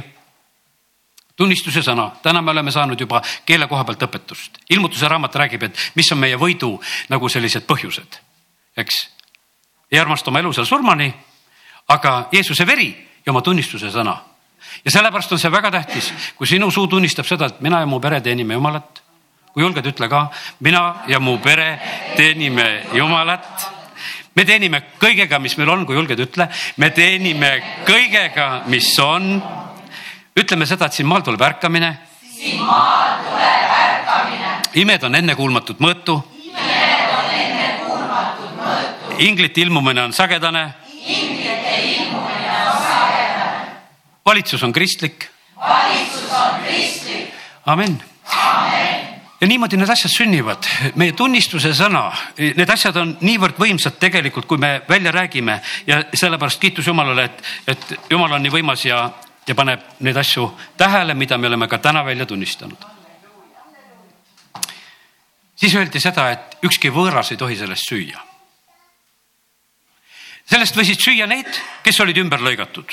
tunnistuse 1.39 1.81
sõna, 1.81 2.09
täna 2.21 2.41
me 2.43 2.51
oleme 2.51 2.71
saanud 2.71 2.99
juba 2.99 3.23
keele 3.47 3.67
koha 3.71 3.85
pealt 3.87 4.09
õpetust. 4.09 4.59
ilmutuse 4.69 5.07
raamat 5.07 5.35
räägib, 5.35 5.63
et 5.63 5.85
mis 5.95 6.11
on 6.11 6.19
meie 6.19 6.37
võidu 6.37 6.75
nagu 7.09 7.29
sellised 7.31 7.65
põhjused 7.65 8.19
eks. 8.79 9.09
ei 9.91 9.99
armasta 9.99 10.31
oma 10.31 10.39
elu 10.39 10.53
seal 10.53 10.65
surmani, 10.65 11.09
aga 11.87 12.29
Jeesuse 12.31 12.67
veri 12.67 12.89
ja 13.25 13.31
oma 13.31 13.41
tunnistuse 13.41 13.91
sõna. 13.91 14.15
ja 14.85 14.91
sellepärast 14.91 15.31
on 15.31 15.39
see 15.39 15.51
väga 15.51 15.71
tähtis, 15.71 16.13
kui 16.35 16.47
sinu 16.47 16.71
suu 16.71 16.87
tunnistab 16.87 17.25
seda, 17.25 17.45
et 17.45 17.61
mina 17.61 17.79
ja 17.79 17.85
mu 17.85 17.99
pere 17.99 18.21
teenime 18.21 18.53
Jumalat. 18.53 19.03
kui 19.53 19.63
julged, 19.63 19.85
ütle 19.85 20.09
ka, 20.09 20.29
mina 20.59 21.03
ja 21.07 21.19
mu 21.19 21.37
pere 21.37 21.79
teenime 22.15 22.85
Jumalat 22.93 23.79
me 24.35 24.45
teenime 24.45 24.81
kõigega, 25.01 25.39
mis 25.41 25.57
meil 25.59 25.69
on, 25.73 25.85
kui 25.85 25.97
julged, 25.97 26.19
ütle, 26.23 26.47
me 26.79 26.89
teenime 26.95 27.51
kõigega, 27.87 28.63
mis 28.71 28.91
on. 29.03 29.41
ütleme 30.39 30.65
seda, 30.65 30.85
et 30.85 30.95
siin 30.95 31.07
maal 31.07 31.25
tuleb 31.27 31.41
ärkamine. 31.41 31.97
siin 32.21 32.61
maal 32.63 33.23
tuleb 33.25 33.73
ärkamine. 33.79 34.53
imed 34.73 35.03
on 35.03 35.15
ennekuulmatut 35.15 35.79
mõõtu 35.79 36.21
inglite 39.19 39.61
ilmumine 39.61 40.01
on 40.01 40.13
sagedane. 40.13 40.73
inglite 41.05 41.81
ilmumine 41.85 42.51
on 42.67 42.77
sagedane. 42.81 43.71
valitsus 44.25 44.63
on 44.63 44.73
kristlik. 44.73 45.29
valitsus 45.59 46.31
on 46.31 46.63
kristlik. 46.63 47.33
amin. 47.65 48.03
amen 48.25 49.09
ja 49.41 49.47
niimoodi 49.47 49.77
need 49.77 49.89
asjad 49.89 50.11
sünnivad, 50.11 50.67
meie 50.99 51.13
tunnistuse 51.15 51.71
sõna, 51.73 52.09
need 52.37 52.69
asjad 52.69 52.97
on 52.99 53.15
niivõrd 53.21 53.59
võimsad 53.59 53.95
tegelikult, 53.99 54.45
kui 54.45 54.57
me 54.59 54.81
välja 54.89 55.11
räägime 55.15 55.61
ja 55.87 56.01
sellepärast 56.13 56.59
kiitus 56.59 56.87
Jumalale, 56.87 57.23
et, 57.23 57.43
et 57.67 57.99
Jumal 58.11 58.35
on 58.35 58.43
nii 58.43 58.51
võimas 58.51 58.83
ja, 58.85 59.05
ja 59.47 59.55
paneb 59.55 59.83
neid 60.03 60.17
asju 60.17 60.49
tähele, 60.77 61.15
mida 61.15 61.37
me 61.37 61.47
oleme 61.47 61.67
ka 61.67 61.77
täna 61.77 62.05
välja 62.05 62.25
tunnistanud. 62.25 62.87
siis 65.55 65.75
öeldi 65.75 65.99
seda, 65.99 66.31
et 66.31 66.57
ükski 66.63 66.91
võõras 66.91 67.31
ei 67.31 67.37
tohi 67.37 67.55
sellest 67.55 67.87
süüa 67.87 68.28
sellest 70.49 70.77
võisid 70.77 71.01
süüa 71.03 71.27
need, 71.29 71.49
kes 71.85 71.99
olid 72.01 72.17
ümber 72.17 72.41
lõigatud. 72.43 72.89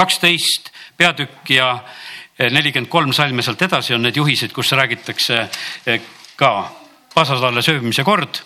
kaksteist 0.00 0.70
peatükk 0.96 1.50
ja 1.50 1.84
nelikümmend 2.48 2.88
kolm 2.88 3.12
salmi 3.12 3.42
sealt 3.42 3.62
edasi 3.62 3.94
on 3.94 4.02
need 4.02 4.16
juhised, 4.16 4.52
kus 4.52 4.72
räägitakse 4.72 5.40
eh, 5.86 6.00
ka 6.36 6.70
pasasalle 7.14 7.62
söömise 7.62 8.04
kord. 8.04 8.40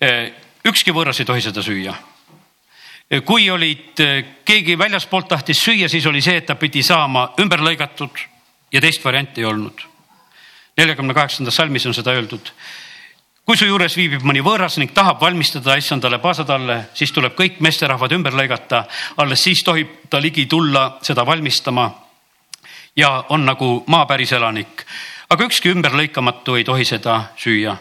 Eh, 0.00 0.32
ükski 0.68 0.92
võõras 0.92 1.20
ei 1.20 1.28
tohi 1.28 1.40
seda 1.40 1.62
süüa. 1.64 1.94
Eh, 3.10 3.22
kui 3.24 3.48
olid, 3.50 4.02
keegi 4.44 4.76
väljaspoolt 4.78 5.30
tahtis 5.32 5.62
süüa, 5.64 5.88
siis 5.88 6.06
oli 6.06 6.20
see, 6.20 6.36
et 6.42 6.46
ta 6.46 6.58
pidi 6.60 6.82
saama 6.84 7.30
ümber 7.40 7.64
lõigatud 7.64 8.20
ja 8.72 8.80
teist 8.80 9.04
varianti 9.04 9.40
ei 9.40 9.48
olnud. 9.48 9.86
neljakümne 10.76 11.14
kaheksandas 11.14 11.56
salmis 11.56 11.84
on 11.86 11.94
seda 11.94 12.12
öeldud 12.16 12.52
kui 13.50 13.58
su 13.58 13.66
juures 13.66 13.96
viibib 13.98 14.22
mõni 14.22 14.44
võõras 14.46 14.76
ning 14.78 14.92
tahab 14.94 15.18
valmistada 15.18 15.74
issandale 15.74 16.20
paasatalle, 16.22 16.76
siis 16.94 17.10
tuleb 17.10 17.32
kõik 17.34 17.56
meesterahvad 17.58 18.12
ümber 18.14 18.36
lõigata. 18.38 18.84
alles 19.16 19.42
siis 19.42 19.64
tohib 19.66 20.06
ta 20.10 20.20
ligi 20.22 20.44
tulla 20.46 20.98
seda 21.02 21.24
valmistama. 21.26 21.90
ja 22.96 23.24
on 23.28 23.44
nagu 23.44 23.84
maa 23.86 24.06
päris 24.06 24.32
elanik, 24.32 24.86
aga 25.28 25.44
ükski 25.44 25.72
ümberlõikamatu 25.74 26.56
ei 26.56 26.64
tohi 26.64 26.84
seda 26.84 27.24
süüa. 27.36 27.76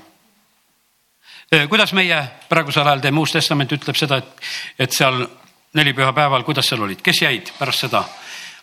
kuidas 1.69 1.93
meie 1.93 2.23
praegusel 2.49 2.87
ajal 2.87 2.99
teeme, 2.99 3.19
Uus 3.19 3.31
Testament 3.31 3.71
ütleb 3.71 3.95
seda, 3.95 4.17
et, 4.17 4.41
et 4.79 4.91
seal 4.91 5.27
nelipühapäeval, 5.73 6.43
kuidas 6.43 6.67
seal 6.67 6.81
olid, 6.81 7.01
kes 7.01 7.21
jäid 7.21 7.53
pärast 7.59 7.85
seda? 7.85 8.03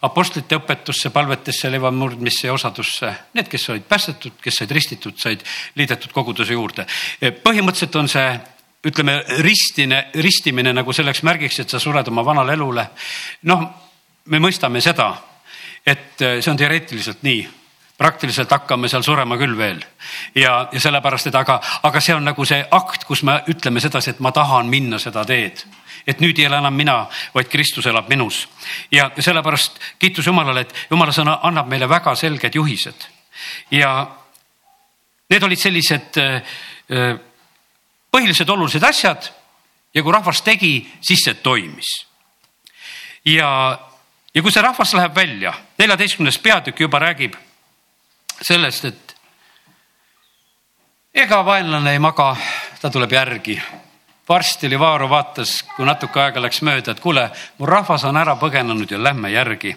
Apostlite 0.03 0.59
õpetusse, 0.59 1.11
palvetesse, 1.11 1.71
leivamurdmisse 1.71 2.47
ja 2.49 2.53
osadusse. 2.53 3.13
Need, 3.35 3.49
kes 3.49 3.69
olid 3.73 3.87
päästetud, 3.89 4.37
kes 4.43 4.61
said 4.63 4.75
ristitud, 4.75 5.17
said 5.19 5.45
liidetud 5.75 6.13
koguduse 6.13 6.53
juurde. 6.53 6.87
põhimõtteliselt 7.21 7.97
on 7.97 8.09
see 8.09 8.29
ütleme 8.87 9.19
ristine, 9.43 10.07
ristimine 10.15 10.73
nagu 10.73 10.93
selleks 10.93 11.23
märgiks, 11.27 11.61
et 11.61 11.71
sa 11.71 11.81
sured 11.83 12.09
oma 12.09 12.25
vanale 12.25 12.53
elule. 12.53 12.89
noh, 13.43 13.69
me 14.27 14.39
mõistame 14.39 14.81
seda, 14.81 15.15
et 15.87 16.19
see 16.19 16.51
on 16.51 16.57
teoreetiliselt 16.57 17.23
nii 17.23 17.47
praktiliselt 17.97 18.51
hakkame 18.51 18.89
seal 18.93 19.03
surema 19.03 19.39
küll 19.41 19.57
veel 19.57 19.81
ja, 20.35 20.69
ja 20.73 20.81
sellepärast, 20.81 21.31
et 21.31 21.39
aga, 21.39 21.61
aga 21.83 22.01
see 22.01 22.15
on 22.15 22.27
nagu 22.29 22.45
see 22.45 22.61
akt, 22.71 23.07
kus 23.09 23.23
me 23.25 23.39
ütleme 23.49 23.81
sedasi, 23.81 24.13
et 24.13 24.21
ma 24.21 24.33
tahan 24.37 24.69
minna 24.69 25.01
seda 25.03 25.25
teed 25.25 25.65
et 26.07 26.21
nüüd 26.23 26.39
ei 26.39 26.47
ela 26.47 26.61
enam 26.63 26.75
mina, 26.75 26.97
vaid 27.35 27.49
Kristus 27.51 27.87
elab 27.91 28.09
minus. 28.09 28.47
ja 28.91 29.11
sellepärast 29.19 29.81
kiitus 29.99 30.27
Jumalale, 30.27 30.61
et 30.61 30.75
Jumala 30.91 31.13
sõna 31.13 31.41
annab 31.43 31.69
meile 31.69 31.89
väga 31.89 32.15
selged 32.15 32.55
juhised. 32.55 33.09
ja 33.71 34.07
need 35.31 35.43
olid 35.43 35.59
sellised 35.59 36.19
äh, 36.23 36.43
äh, 36.91 37.19
põhilised 38.13 38.51
olulised 38.51 38.83
asjad 38.83 39.31
ja 39.95 40.03
kui 40.03 40.13
rahvas 40.13 40.43
tegi, 40.43 40.87
siis 41.01 41.25
see 41.25 41.35
toimis. 41.35 41.91
ja, 43.25 43.51
ja 44.35 44.43
kui 44.43 44.53
see 44.53 44.63
rahvas 44.63 44.95
läheb 44.95 45.15
välja, 45.15 45.55
neljateistkümnes 45.79 46.39
peatükk 46.39 46.81
juba 46.81 47.03
räägib 47.03 47.35
sellest, 48.43 48.85
et 48.85 49.17
ega 51.15 51.43
vaenlane 51.45 51.97
ei 51.97 51.99
maga, 51.99 52.37
ta 52.81 52.91
tuleb 52.93 53.13
järgi 53.13 53.59
varsti 54.29 54.67
oli 54.67 54.79
Vaaro 54.79 55.11
vaatas, 55.11 55.63
kui 55.77 55.87
natuke 55.87 56.21
aega 56.21 56.43
läks 56.43 56.63
mööda, 56.67 56.93
et 56.93 57.01
kuule, 57.01 57.29
mu 57.59 57.67
rahvas 57.67 58.05
on 58.05 58.17
ära 58.17 58.37
põgenenud 58.41 58.91
ja 58.91 59.03
lähme 59.03 59.31
järgi. 59.31 59.77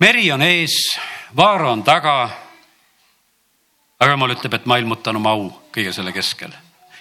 meri 0.00 0.32
on 0.32 0.42
ees, 0.42 0.98
Vaaro 1.36 1.72
on 1.72 1.82
taga. 1.82 2.30
aga 4.00 4.10
jumal 4.10 4.30
ütleb, 4.30 4.54
et 4.54 4.66
ma 4.66 4.76
ilmutan 4.78 5.16
oma 5.16 5.30
au 5.30 5.50
kõige 5.74 5.92
selle 5.92 6.12
keskel 6.12 6.52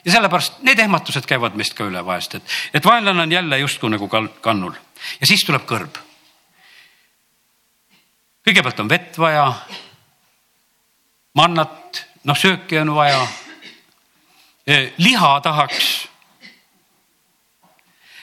ja 0.05 0.11
sellepärast 0.11 0.61
need 0.63 0.79
ehmatused 0.79 1.25
käivad 1.25 1.55
meist 1.55 1.73
ka 1.73 1.85
üle 1.85 2.05
vahest, 2.05 2.35
et, 2.35 2.43
et 2.73 2.85
vaenlane 2.85 3.21
on 3.21 3.31
jälle 3.31 3.59
justkui 3.59 3.89
nagu 3.89 4.09
kannul 4.41 4.73
ja 5.21 5.27
siis 5.27 5.45
tuleb 5.45 5.65
kõrb. 5.65 5.97
kõigepealt 8.47 8.79
on 8.79 8.89
vett 8.89 9.17
vaja, 9.17 9.53
mannat, 11.33 12.05
noh 12.23 12.37
sööki 12.37 12.79
on 12.79 12.95
vaja 12.95 13.27
liha 14.97 15.41
tahaks. 15.41 16.09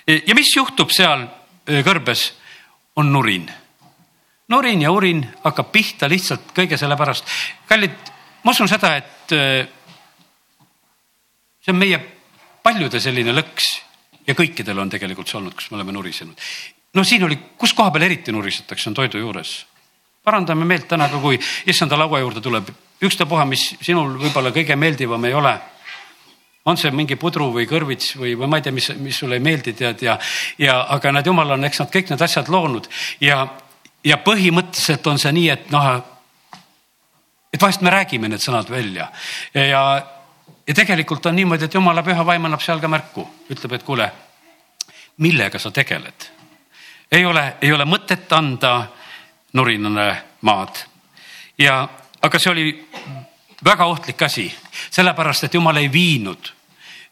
Eh, 0.06 0.22
ja 0.26 0.34
mis 0.34 0.56
juhtub 0.56 0.90
seal 0.92 1.24
eh, 1.66 1.84
kõrbes, 1.84 2.32
on 2.96 3.12
nurin. 3.12 3.50
nurin 4.48 4.82
ja 4.82 4.90
urin 4.92 5.24
hakkab 5.44 5.72
pihta 5.72 6.08
lihtsalt 6.08 6.52
kõige 6.54 6.76
selle 6.76 6.96
pärast. 6.96 7.24
kallid, 7.68 7.96
ma 8.44 8.50
usun 8.50 8.68
seda, 8.68 8.96
et 8.96 9.28
see 11.64 11.72
on 11.72 11.78
meie 11.80 11.98
paljude 12.62 13.00
selline 13.00 13.32
lõks 13.32 13.64
ja 14.26 14.34
kõikidel 14.36 14.78
on 14.78 14.90
tegelikult 14.92 15.28
see 15.28 15.38
olnud, 15.40 15.54
kus 15.56 15.70
me 15.70 15.78
oleme 15.80 15.92
nurisenud. 15.92 16.36
no 16.94 17.04
siin 17.04 17.24
oli, 17.24 17.38
kus 17.58 17.72
koha 17.72 17.90
peal 17.90 18.04
eriti 18.04 18.32
nurisetakse, 18.32 18.90
on 18.90 18.94
toidu 18.94 19.18
juures. 19.18 19.66
parandame 20.24 20.64
meelt 20.64 20.88
täna 20.88 21.08
ka, 21.08 21.18
kui 21.18 21.40
issanda 21.66 21.98
laua 21.98 22.20
juurde 22.20 22.40
tuleb 22.40 22.68
ükstapuha, 23.02 23.44
mis 23.44 23.74
sinul 23.82 24.18
võib-olla 24.20 24.52
kõige 24.52 24.76
meeldivam 24.76 25.24
ei 25.24 25.34
ole 25.34 25.58
on 26.64 26.78
see 26.80 26.92
mingi 26.94 27.16
pudru 27.20 27.50
või 27.52 27.66
kõrvits 27.68 28.14
või, 28.16 28.32
või 28.38 28.48
ma 28.48 28.58
ei 28.58 28.64
tea, 28.64 28.72
mis, 28.72 28.88
mis 29.02 29.18
sulle 29.20 29.36
ei 29.36 29.44
meeldi, 29.44 29.74
tead 29.76 30.02
ja, 30.04 30.16
ja 30.58 30.78
aga 30.94 31.12
nad 31.12 31.26
jumal 31.26 31.56
on, 31.56 31.64
eks 31.68 31.82
nad 31.82 31.92
kõik 31.92 32.10
need 32.12 32.24
asjad 32.24 32.48
loonud. 32.52 32.88
Ja, 33.20 33.44
ja 34.04 34.18
põhimõtteliselt 34.24 35.06
on 35.12 35.20
see 35.20 35.32
nii, 35.36 35.48
et 35.52 35.70
noh, 35.74 35.90
et 37.52 37.60
vahest 37.60 37.84
me 37.84 37.92
räägime 37.92 38.30
need 38.32 38.42
sõnad 38.42 38.70
välja. 38.72 39.10
Ja, 39.54 39.82
ja 40.66 40.74
tegelikult 40.74 41.26
on 41.26 41.36
niimoodi, 41.36 41.68
et 41.68 41.76
jumala 41.76 42.02
püha 42.06 42.24
vaim 42.26 42.48
annab 42.48 42.64
seal 42.64 42.80
ka 42.80 42.88
märku, 42.88 43.26
ütleb, 43.52 43.76
et 43.76 43.84
kuule, 43.84 44.08
millega 45.24 45.60
sa 45.60 45.70
tegeled. 45.70 46.30
ei 47.12 47.24
ole, 47.24 47.54
ei 47.62 47.72
ole 47.72 47.84
mõtet 47.84 48.32
anda 48.32 48.86
nurinale 49.52 50.08
maad. 50.40 50.80
Ja, 51.58 51.84
aga 52.22 52.38
see 52.40 52.50
oli 52.50 52.64
väga 53.64 53.84
ohtlik 53.84 54.22
asi, 54.22 54.54
sellepärast 54.90 55.44
et 55.44 55.54
jumal 55.54 55.76
ei 55.76 55.92
viinud 55.92 56.52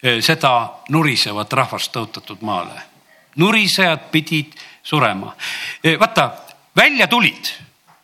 seda 0.02 0.52
nurisevat 0.88 1.52
rahvast 1.52 1.92
tõotatud 1.94 2.42
maale. 2.42 2.82
nurisejad 3.36 4.10
pidid 4.10 4.52
surema. 4.82 5.36
Vaata, 6.00 6.30
välja 6.76 7.06
tulid, 7.06 7.44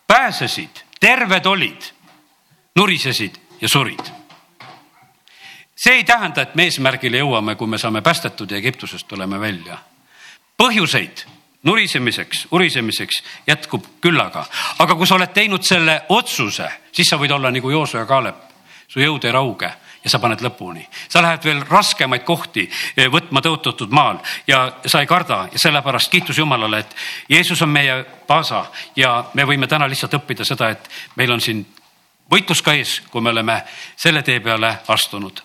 pääsesid, 0.07 0.71
terved 1.01 1.47
olid, 1.47 1.83
nurisesid 2.77 3.35
ja 3.61 3.69
surid. 3.69 4.01
see 5.77 5.95
ei 5.95 6.05
tähenda, 6.05 6.43
et 6.43 6.55
me 6.55 6.65
eesmärgile 6.65 7.19
jõuame, 7.19 7.55
kui 7.57 7.67
me 7.67 7.79
saame 7.79 8.01
päästetud 8.03 8.51
ja 8.51 8.57
Egiptusest 8.57 9.09
tuleme 9.09 9.41
välja. 9.41 9.79
põhjuseid 10.63 11.27
nurisemiseks, 11.63 12.47
urisemiseks 12.51 13.23
jätkub 13.47 13.85
küllaga, 14.01 14.47
aga 14.79 14.95
kui 14.95 15.07
sa 15.07 15.15
oled 15.15 15.33
teinud 15.35 15.63
selle 15.63 16.03
otsuse, 16.09 16.71
siis 16.99 17.13
sa 17.13 17.19
võid 17.21 17.31
olla 17.31 17.53
nagu 17.55 17.71
Jooso 17.71 18.01
ja 18.01 18.07
Kaalep, 18.07 18.41
su 18.91 18.99
jõud 18.99 19.23
ei 19.25 19.35
rauge 19.35 19.71
ja 20.05 20.11
sa 20.11 20.19
paned 20.19 20.43
lõpuni. 20.43 20.83
sa 21.09 21.23
lähed 21.23 21.45
veel 21.45 21.61
raskemaid 21.69 22.25
kohti 22.27 22.65
eh, 22.97 23.07
võtma 23.07 23.43
tõotatud 23.43 23.93
maal. 23.95 24.19
Ja 24.47 24.81
sa 24.87 25.01
ei 25.01 25.07
karda 25.07 25.47
ja 25.53 25.59
sellepärast 25.59 26.11
kiitus 26.11 26.39
Jumalale, 26.39 26.79
et 26.79 26.97
Jeesus 27.29 27.63
on 27.63 27.71
meie 27.71 28.05
paasa 28.27 28.67
ja 28.97 29.25
me 29.35 29.47
võime 29.47 29.67
täna 29.67 29.89
lihtsalt 29.89 30.19
õppida 30.19 30.45
seda, 30.45 30.71
et 30.75 30.91
meil 31.17 31.33
on 31.33 31.41
siin 31.41 31.67
võitlus 32.31 32.63
ka 32.63 32.75
ees, 32.75 33.01
kui 33.11 33.23
me 33.23 33.31
oleme 33.31 33.63
selle 33.97 34.23
tee 34.23 34.41
peale 34.41 34.79
astunud. 34.89 35.43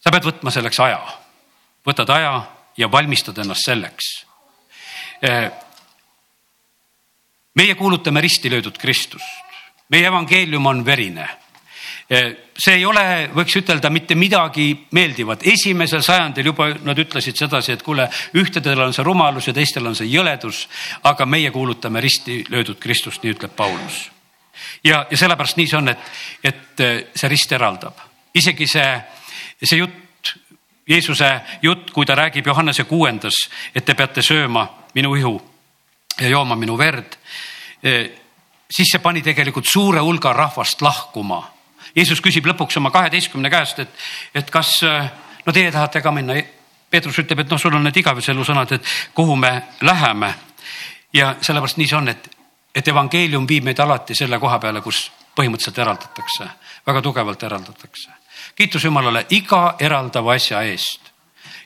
sa 0.00 0.10
pead 0.10 0.24
võtma 0.24 0.50
selleks 0.50 0.80
aja, 0.80 1.00
võtad 1.86 2.10
aja 2.10 2.42
ja 2.76 2.92
valmistad 2.92 3.38
ennast 3.38 3.64
selleks. 3.64 4.26
Äh, 5.24 5.52
meie 7.54 7.74
kuulutame 7.74 8.20
risti 8.20 8.50
löödud 8.50 8.78
Kristust, 8.78 9.49
meie 9.90 10.06
evangeelium 10.06 10.66
on 10.66 10.84
verine 10.86 11.26
äh, 12.12 12.32
see 12.60 12.76
ei 12.80 12.84
ole, 12.86 13.30
võiks 13.34 13.56
ütelda, 13.60 13.90
mitte 13.92 14.16
midagi 14.18 14.68
meeldivat. 14.96 15.46
esimesel 15.46 16.02
sajandil 16.04 16.50
juba 16.52 16.68
nad 16.84 16.98
ütlesid 16.98 17.38
sedasi, 17.38 17.72
et 17.72 17.84
kuule, 17.86 18.08
ühtedel 18.36 18.84
on 18.84 18.94
see 18.96 19.06
rumalus 19.06 19.48
ja 19.48 19.54
teistel 19.56 19.86
on 19.86 19.96
see 19.96 20.10
jõledus, 20.10 20.66
aga 21.08 21.26
meie 21.26 21.50
kuulutame 21.50 22.00
risti 22.00 22.42
löödud 22.48 22.80
Kristust, 22.80 23.22
nii 23.22 23.36
ütleb 23.36 23.56
Paulus. 23.56 24.10
ja, 24.84 25.06
ja 25.10 25.16
sellepärast 25.16 25.56
nii 25.56 25.70
see 25.70 25.78
on, 25.78 25.88
et, 25.88 26.12
et 26.44 26.84
äh, 26.84 26.96
see 27.14 27.32
rist 27.32 27.52
eraldab. 27.52 27.98
isegi 28.34 28.66
see, 28.66 28.92
see 29.62 29.80
jutt, 29.80 30.06
Jeesuse 30.90 31.28
jutt, 31.62 31.90
kui 31.94 32.06
ta 32.06 32.16
räägib 32.18 32.46
Johannese 32.46 32.84
kuuendas, 32.84 33.36
et 33.74 33.84
te 33.84 33.94
peate 33.94 34.22
sööma 34.26 34.64
minu 34.94 35.14
ihu 35.14 35.36
ja 36.18 36.28
jooma 36.28 36.56
minu 36.58 36.74
verd, 36.78 37.14
eh, 37.82 38.10
siis 38.70 38.92
see 38.92 39.02
pani 39.02 39.22
tegelikult 39.22 39.66
suure 39.66 40.00
hulga 40.00 40.32
rahvast 40.32 40.82
lahkuma. 40.82 41.42
Jeesus 41.96 42.22
küsib 42.22 42.46
lõpuks 42.46 42.78
oma 42.78 42.90
kaheteistkümne 42.94 43.50
käest, 43.50 43.78
et, 43.78 43.88
et 44.34 44.50
kas, 44.50 44.72
eh, 44.86 45.10
no 45.46 45.52
teie 45.52 45.72
tahate 45.72 46.02
ka 46.02 46.12
minna. 46.14 46.38
Peetrus 46.90 47.20
ütleb, 47.22 47.44
et 47.44 47.50
noh, 47.50 47.58
sul 47.58 47.74
on 47.74 47.84
need 47.86 47.96
igaveselu 48.00 48.44
sõnad, 48.44 48.72
et 48.74 48.86
kuhu 49.14 49.36
me 49.36 49.52
läheme. 49.80 50.34
ja 51.12 51.34
sellepärast 51.42 51.76
nii 51.76 51.86
see 51.86 51.96
on, 51.96 52.08
et, 52.08 52.28
et 52.74 52.88
evangeelium 52.88 53.46
viib 53.48 53.64
meid 53.64 53.78
alati 53.78 54.14
selle 54.14 54.38
koha 54.38 54.58
peale, 54.58 54.80
kus 54.80 55.10
põhimõtteliselt 55.34 55.78
eraldatakse, 55.78 56.46
väga 56.86 57.02
tugevalt 57.02 57.42
eraldatakse. 57.42 58.10
kiitus 58.54 58.84
Jumalale 58.84 59.26
iga 59.30 59.74
eraldava 59.78 60.34
asja 60.34 60.62
eest 60.62 61.10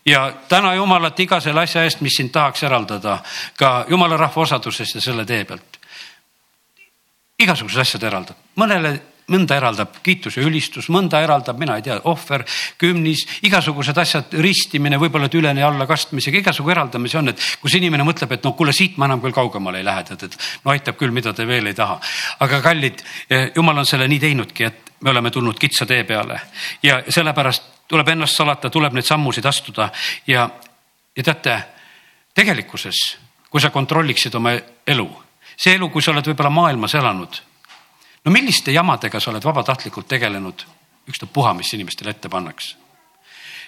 ja 0.06 0.32
täna 0.48 0.74
Jumalat 0.74 1.20
iga 1.20 1.40
selle 1.40 1.60
asja 1.60 1.84
eest, 1.84 2.00
mis 2.00 2.16
sind 2.16 2.32
tahaks 2.32 2.62
eraldada 2.62 3.18
ka 3.56 3.84
Jumala 3.88 4.16
rahva 4.16 4.42
osadusest 4.42 4.94
ja 4.94 5.00
selle 5.00 5.24
tee 5.24 5.44
pealt. 5.44 5.80
Igasugused 7.40 7.80
asjad 7.82 8.06
eraldab, 8.06 8.38
mõnele 8.60 8.94
mõnda 9.32 9.56
eraldab 9.56 9.96
kiitus 10.04 10.36
ja 10.36 10.44
ülistus, 10.44 10.90
mõnda 10.92 11.22
eraldab, 11.24 11.56
mina 11.60 11.78
ei 11.78 11.84
tea, 11.86 11.96
ohver, 12.10 12.44
kümnis, 12.80 13.24
igasugused 13.46 13.96
asjad, 13.98 14.34
ristimine, 14.44 14.98
võib-olla 15.00 15.30
et 15.30 15.36
üleni 15.38 15.64
alla 15.64 15.86
kastmisega, 15.88 16.42
igasugu 16.42 16.74
eraldamisi 16.74 17.16
on, 17.20 17.32
et 17.32 17.46
kus 17.62 17.76
inimene 17.78 18.04
mõtleb, 18.04 18.36
et 18.36 18.44
noh, 18.44 18.56
kuule, 18.56 18.74
siit 18.76 18.98
ma 19.00 19.08
enam 19.08 19.22
küll 19.24 19.32
kaugemale 19.32 19.80
ei 19.80 19.88
lähe, 19.88 20.04
tead, 20.10 20.26
et 20.28 20.36
no 20.64 20.74
aitab 20.74 21.00
küll, 21.00 21.14
mida 21.14 21.32
te 21.32 21.48
veel 21.48 21.72
ei 21.72 21.78
taha. 21.78 21.98
aga 22.44 22.60
kallid, 22.60 23.00
eh, 23.30 23.50
jumal 23.56 23.80
on 23.80 23.88
selle 23.88 24.08
nii 24.12 24.20
teinudki, 24.20 24.64
et 24.64 24.94
me 25.00 25.10
oleme 25.10 25.30
tulnud 25.30 25.58
kitsa 25.58 25.86
tee 25.86 26.04
peale. 26.04 26.40
Ja 26.82 27.02
sellepärast 27.08 27.88
tuleb 27.88 28.08
ennast 28.08 28.36
salata, 28.36 28.70
tuleb 28.70 28.92
neid 28.92 29.08
sammusid 29.08 29.44
astuda. 29.44 29.90
Ja, 30.26 30.48
ja 31.16 31.22
teate, 31.22 31.58
tegelikkuses, 32.34 33.16
kui 33.50 33.60
sa 33.60 33.70
kontrolliksid 33.70 34.34
oma 34.34 34.52
elu, 34.86 35.23
see 35.56 35.74
elu, 35.74 35.88
kui 35.90 36.02
sa 36.02 36.12
oled 36.12 36.26
võib-olla 36.26 36.50
maailmas 36.50 36.94
elanud, 36.94 37.42
no 38.24 38.32
milliste 38.32 38.72
jamadega 38.72 39.20
sa 39.20 39.30
oled 39.30 39.44
vabatahtlikult 39.44 40.08
tegelenud, 40.08 40.66
ükstapuha, 41.08 41.54
mis 41.54 41.72
inimestele 41.76 42.14
ette 42.14 42.28
pannakse 42.32 42.82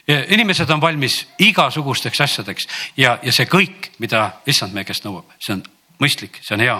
inimesed 0.06 0.70
on 0.70 0.80
valmis 0.80 1.24
igasugusteks 1.42 2.20
asjadeks 2.20 2.68
ja, 2.96 3.16
ja 3.22 3.32
see 3.34 3.48
kõik, 3.50 3.90
mida 3.98 4.28
issand 4.46 4.74
meie 4.74 4.86
käest 4.86 5.02
nõuab, 5.02 5.32
see 5.42 5.56
on 5.56 5.64
mõistlik, 6.02 6.38
see 6.44 6.54
on 6.54 6.62
hea. 6.62 6.76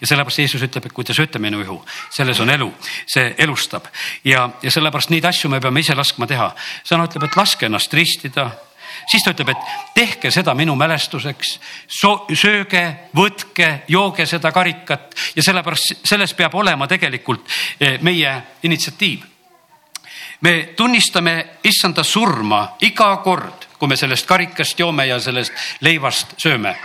ja 0.00 0.06
sellepärast 0.06 0.38
Jeesus 0.38 0.62
ütleb, 0.62 0.86
et 0.86 0.94
kui 0.94 1.04
te 1.04 1.16
sööte 1.16 1.40
minu 1.42 1.60
ihu, 1.62 1.78
selles 2.14 2.40
on 2.40 2.50
elu, 2.52 2.68
see 3.08 3.32
elustab 3.38 3.88
ja, 4.24 4.48
ja 4.62 4.70
sellepärast 4.70 5.10
neid 5.10 5.24
asju 5.24 5.50
me 5.50 5.60
peame 5.60 5.80
ise 5.80 5.96
laskma 5.96 6.28
teha. 6.28 6.52
sõna 6.84 7.08
ütleb, 7.08 7.28
et 7.28 7.36
laske 7.36 7.66
ennast 7.66 7.94
ristida. 7.94 8.50
Siis 9.10 9.24
ta 9.24 9.32
ütleb, 9.32 9.52
et 9.52 9.94
tehke 9.94 10.30
seda 10.30 10.54
minu 10.54 10.74
mälestuseks 10.78 11.54
so,, 11.86 12.26
sööge, 12.34 12.84
võtke, 13.16 13.70
jooge 13.88 14.26
seda 14.26 14.52
karikat 14.52 15.16
ja 15.36 15.42
sellepärast 15.42 16.04
selles 16.08 16.34
peab 16.34 16.54
olema 16.54 16.88
tegelikult 16.88 17.48
eh, 17.80 17.98
meie 18.02 18.34
initsiatiiv. 18.62 19.24
me 20.40 20.52
tunnistame 20.76 21.60
issanda 21.64 22.04
surma 22.04 22.76
iga 22.80 23.16
kord, 23.24 23.66
kui 23.78 23.88
me 23.88 23.96
sellest 23.96 24.26
karikast 24.26 24.78
joome 24.78 25.06
ja 25.06 25.20
sellest 25.20 25.52
leivast 25.80 26.38
sööme 26.38 26.76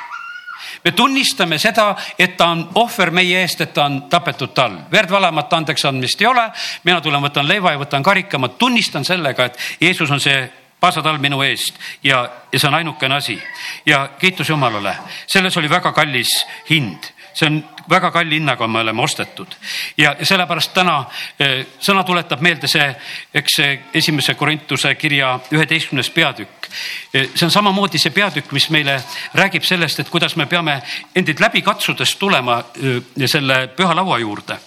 me 0.84 0.92
tunnistame 0.92 1.58
seda, 1.60 1.96
et 2.20 2.38
ta 2.38 2.50
on 2.52 2.70
ohver 2.76 3.12
meie 3.12 3.42
eest, 3.42 3.62
et 3.62 3.74
ta 3.74 3.86
on 3.86 4.02
tapetud 4.10 4.54
tal. 4.54 4.78
verd 4.92 5.12
valamata 5.12 5.58
andeks 5.58 5.86
andmist 5.86 6.22
ei 6.22 6.28
ole. 6.28 6.52
mina 6.84 7.02
tulen, 7.02 7.22
võtan 7.22 7.48
leiva 7.48 7.72
ja 7.72 7.80
võtan 7.80 8.04
karika, 8.04 8.38
ma 8.38 8.48
tunnistan 8.48 9.06
sellega, 9.06 9.46
et 9.46 9.58
Jeesus 9.82 10.12
on 10.12 10.20
see 10.20 10.63
paasatal 10.84 11.18
minu 11.24 11.42
eest 11.48 11.80
ja, 12.04 12.26
ja 12.52 12.60
see 12.60 12.68
on 12.68 12.80
ainukene 12.82 13.16
asi. 13.16 13.40
ja 13.86 14.10
kiitus 14.20 14.50
Jumalale, 14.50 14.98
selles 15.28 15.58
oli 15.58 15.70
väga 15.70 15.92
kallis 15.96 16.32
hind 16.70 17.14
see 17.34 17.48
on 17.48 17.64
väga 17.90 18.12
kalli 18.12 18.36
hinnaga 18.36 18.68
me 18.68 18.80
oleme 18.80 19.02
ostetud 19.02 19.56
ja 19.98 20.16
sellepärast 20.22 20.74
täna 20.74 20.98
eh, 21.40 21.66
sõna 21.80 22.04
tuletab 22.06 22.44
meelde 22.46 22.68
see, 22.68 22.86
eks 23.34 23.56
see 23.60 23.72
esimese 24.02 24.36
Korintuse 24.40 24.94
kirja 24.96 25.34
üheteistkümnes 25.52 26.10
peatükk. 26.14 26.70
Eh, 27.14 27.30
see 27.36 27.48
on 27.48 27.52
samamoodi 27.52 28.00
see 28.00 28.14
peatükk, 28.14 28.52
mis 28.52 28.70
meile 28.70 29.00
räägib 29.34 29.66
sellest, 29.66 30.00
et 30.00 30.12
kuidas 30.14 30.36
me 30.36 30.46
peame 30.46 30.80
endid 31.16 31.42
läbi 31.42 31.62
katsudes 31.66 32.16
tulema 32.22 32.60
eh, 32.60 33.02
selle 33.28 33.68
püha 33.76 33.96
laua 33.96 34.20
juurde. 34.20 34.60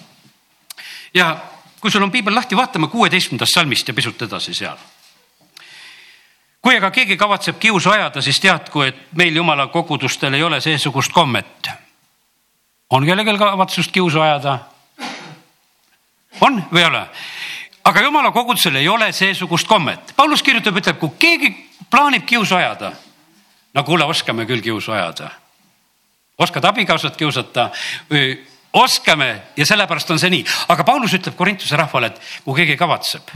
ja 1.14 1.36
kui 1.80 1.90
sul 1.90 2.02
on 2.02 2.10
piibel 2.10 2.34
lahti, 2.34 2.56
vaatame 2.56 2.88
kuueteistkümnendast 2.88 3.54
salmist 3.54 3.88
ja 3.88 3.94
pisut 3.94 4.22
edasi 4.22 4.54
seal 4.54 4.76
kui 6.66 6.74
aga 6.74 6.90
keegi 6.90 7.14
kavatseb 7.14 7.60
kiusu 7.62 7.92
ajada, 7.94 8.18
siis 8.22 8.40
teadku, 8.42 8.82
et 8.82 8.96
meil 9.14 9.36
jumala 9.38 9.68
kogudustel 9.70 10.34
ei 10.34 10.42
ole 10.42 10.58
seesugust 10.60 11.12
kommet 11.14 11.70
on 12.90 13.06
kellelgi 13.06 13.38
kavatsust 13.38 13.92
kiusu 13.92 14.20
ajada? 14.20 14.58
on 16.40 16.60
või 16.72 16.82
ei 16.82 16.86
ole? 16.86 17.02
aga 17.84 18.02
jumala 18.02 18.30
kogudusel 18.30 18.76
ei 18.76 18.88
ole 18.88 19.12
seesugust 19.12 19.68
kommet. 19.68 20.12
Paulus 20.16 20.42
kirjutab, 20.42 20.76
ütleb, 20.76 20.98
kui 20.98 21.10
keegi 21.18 21.52
plaanib 21.90 22.26
kiusu 22.26 22.56
ajada, 22.58 22.92
no 23.74 23.84
kuule, 23.84 24.04
oskame 24.04 24.46
küll 24.46 24.62
kiusu 24.62 24.92
ajada. 24.92 25.30
oskad 26.38 26.64
abikaasat 26.64 27.16
kiusata? 27.16 27.70
oskame 28.72 29.42
ja 29.56 29.66
sellepärast 29.66 30.10
on 30.10 30.18
see 30.18 30.30
nii, 30.30 30.44
aga 30.68 30.84
Paulus 30.84 31.14
ütleb 31.14 31.36
Korintuse 31.36 31.76
rahvale, 31.76 32.06
et 32.06 32.20
kui 32.44 32.54
keegi 32.60 32.76
kavatseb, 32.76 33.30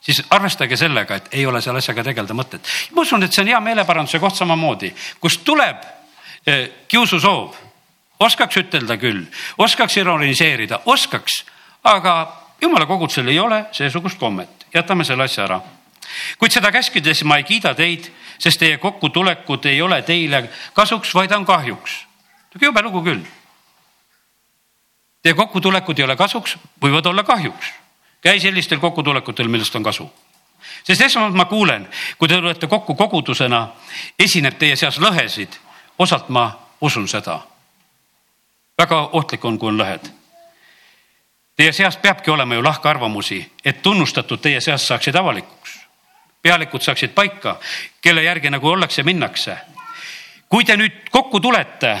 siis 0.00 0.22
arvestage 0.30 0.76
sellega, 0.76 1.16
et 1.16 1.28
ei 1.32 1.46
ole 1.46 1.60
selle 1.60 1.78
asjaga 1.78 2.04
tegeleda 2.04 2.34
mõtet. 2.34 2.60
ma 2.94 3.02
usun, 3.02 3.22
et 3.22 3.32
see 3.32 3.42
on 3.42 3.48
hea 3.52 3.60
meeleparanduse 3.60 4.18
koht 4.18 4.36
samamoodi, 4.36 4.94
kus 5.20 5.38
tuleb 5.44 5.84
eh, 6.46 6.70
kiususoov 6.88 7.70
oskaks 8.20 8.60
ütelda 8.60 8.96
küll, 9.00 9.24
oskaks 9.58 9.96
ironiseerida, 9.96 10.82
oskaks, 10.86 11.44
aga 11.84 12.14
jumala 12.60 12.86
kogudusel 12.86 13.28
ei 13.32 13.38
ole 13.40 13.64
seesugust 13.72 14.18
kommet, 14.20 14.66
jätame 14.74 15.04
selle 15.04 15.24
asja 15.24 15.44
ära. 15.44 15.60
kuid 16.38 16.52
seda 16.52 16.72
käskides 16.72 17.24
ma 17.24 17.36
ei 17.38 17.44
kiida 17.44 17.74
teid, 17.74 18.10
sest 18.38 18.58
teie 18.60 18.78
kokkutulekud 18.78 19.66
ei 19.66 19.82
ole 19.82 20.02
teile 20.02 20.48
kasuks, 20.74 21.14
vaid 21.14 21.32
on 21.32 21.46
kahjuks. 21.46 22.06
jube 22.60 22.82
lugu 22.82 23.02
küll. 23.02 23.22
Teie 25.22 25.34
kokkutulekud 25.34 25.98
ei 25.98 26.04
ole 26.04 26.16
kasuks, 26.16 26.56
võivad 26.82 27.06
olla 27.06 27.22
kahjuks. 27.24 27.72
Käi 28.20 28.40
sellistel 28.40 28.78
kokkutulekutel, 28.78 29.48
millest 29.48 29.76
on 29.76 29.82
kasu 29.82 30.10
sest 30.84 31.00
esmalt 31.00 31.34
ma 31.34 31.44
kuulen, 31.44 31.88
kui 32.18 32.28
te 32.28 32.36
tulete 32.36 32.66
kokku 32.66 32.94
kogudusena, 32.94 33.68
esineb 34.18 34.58
teie 34.58 34.76
seas 34.76 34.98
lõhesid. 34.98 35.56
osalt 35.98 36.28
ma 36.28 36.52
usun 36.80 37.08
seda 37.08 37.40
väga 38.80 39.00
ohtlik 39.12 39.44
on, 39.44 39.58
kui 39.58 39.68
on 39.68 39.78
lõhed. 39.80 40.08
Teie 41.56 41.72
seas 41.76 41.98
peabki 42.00 42.32
olema 42.32 42.56
ju 42.56 42.64
lahkarvamusi, 42.64 43.40
et 43.64 43.82
tunnustatud 43.82 44.40
teie 44.40 44.60
seast 44.60 44.88
saaksid 44.88 45.16
avalikuks. 45.16 45.78
pealikud 46.42 46.80
saaksid 46.80 47.10
paika, 47.12 47.58
kelle 48.00 48.22
järgi 48.22 48.50
nagu 48.50 48.68
ollakse, 48.68 49.02
minnakse. 49.02 49.56
kui 50.48 50.64
te 50.64 50.76
nüüd 50.76 51.10
kokku 51.10 51.40
tulete, 51.40 51.98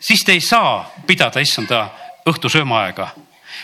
siis 0.00 0.24
te 0.24 0.32
ei 0.32 0.40
saa 0.40 0.90
pidada 1.06 1.40
issanda 1.40 1.88
õhtusöömaaega, 2.26 3.08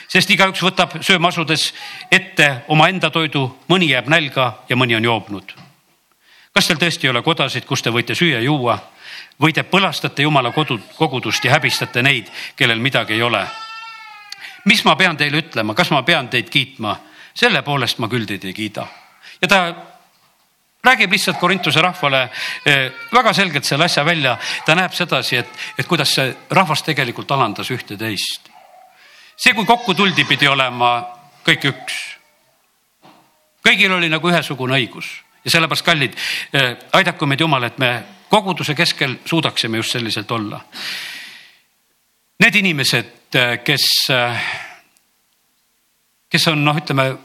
sest 0.08 0.30
igaüks 0.30 0.62
võtab 0.62 0.98
sööma 1.00 1.28
asudes 1.28 1.72
ette 2.10 2.64
omaenda 2.68 3.10
toidu, 3.10 3.46
mõni 3.68 3.90
jääb 3.90 4.08
nälga 4.08 4.52
ja 4.68 4.76
mõni 4.76 4.96
on 4.96 5.04
joobnud. 5.04 5.54
kas 6.54 6.66
teil 6.66 6.78
tõesti 6.78 7.06
ei 7.06 7.10
ole 7.10 7.22
kodasid, 7.22 7.64
kus 7.64 7.82
te 7.82 7.90
võite 7.90 8.14
süüa-juua 8.14 8.78
või 9.40 9.52
te 9.52 9.62
põlastate 9.62 10.22
Jumala 10.22 10.52
kodu, 10.52 10.78
kogudust 10.96 11.44
ja 11.44 11.52
häbistate 11.52 12.02
neid, 12.02 12.30
kellel 12.56 12.80
midagi 12.80 13.14
ei 13.14 13.22
ole? 13.22 13.46
mis 14.64 14.84
ma 14.84 14.96
pean 14.96 15.16
teile 15.16 15.38
ütlema, 15.38 15.74
kas 15.74 15.90
ma 15.90 16.02
pean 16.02 16.28
teid 16.28 16.50
kiitma? 16.50 16.96
selle 17.34 17.62
poolest 17.62 17.98
ma 17.98 18.08
küll 18.08 18.26
teid 18.26 18.44
ei 18.44 18.52
kiida. 18.52 18.86
ja 19.42 19.48
ta 19.48 19.60
räägib 20.86 21.12
lihtsalt 21.12 21.38
Korintuse 21.38 21.82
rahvale 21.82 22.28
eh, 22.66 22.92
väga 23.12 23.32
selgelt 23.32 23.64
selle 23.64 23.84
asja 23.84 24.04
välja. 24.04 24.36
ta 24.66 24.74
näeb 24.74 24.92
sedasi, 24.92 25.36
et, 25.36 25.48
et 25.78 25.86
kuidas 25.86 26.14
see 26.14 26.34
rahvas 26.50 26.82
tegelikult 26.82 27.30
alandas 27.30 27.70
ühte-teist. 27.70 28.50
See, 29.36 29.54
kui 29.54 29.66
kokku 29.66 29.94
tuldi, 29.94 30.24
pidi 30.24 30.48
olema 30.48 30.98
kõik 31.46 31.68
üks. 31.70 32.02
kõigil 33.66 33.92
oli 33.92 34.08
nagu 34.08 34.28
ühesugune 34.30 34.76
õigus 34.78 35.08
ja 35.44 35.50
sellepärast, 35.50 35.84
kallid, 35.84 36.16
eh, 36.52 36.76
aidaku 36.92 37.26
meid 37.26 37.40
Jumal, 37.40 37.64
et 37.64 37.78
me 37.78 38.02
koguduse 38.28 38.74
keskel 38.74 39.16
suudaksime 39.24 39.76
just 39.76 39.92
selliselt 39.92 40.30
olla. 40.30 40.60
Need 42.38 42.54
inimesed, 42.54 43.34
eh, 43.34 43.58
kes, 43.64 43.86
kes 46.28 46.48
on 46.48 46.64
noh, 46.64 46.76
ütleme 46.76 47.16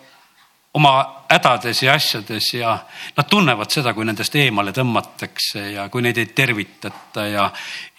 oma 0.73 1.23
hädades 1.29 1.84
ja 1.84 1.93
asjades 1.93 2.53
ja 2.53 2.77
nad 3.17 3.27
tunnevad 3.27 3.71
seda, 3.71 3.91
kui 3.93 4.05
nendest 4.07 4.36
eemale 4.39 4.71
tõmmatakse 4.75 5.65
ja 5.73 5.88
kui 5.91 6.03
neid 6.03 6.19
ei 6.21 6.29
tervitata 6.36 7.25
ja, 7.27 7.47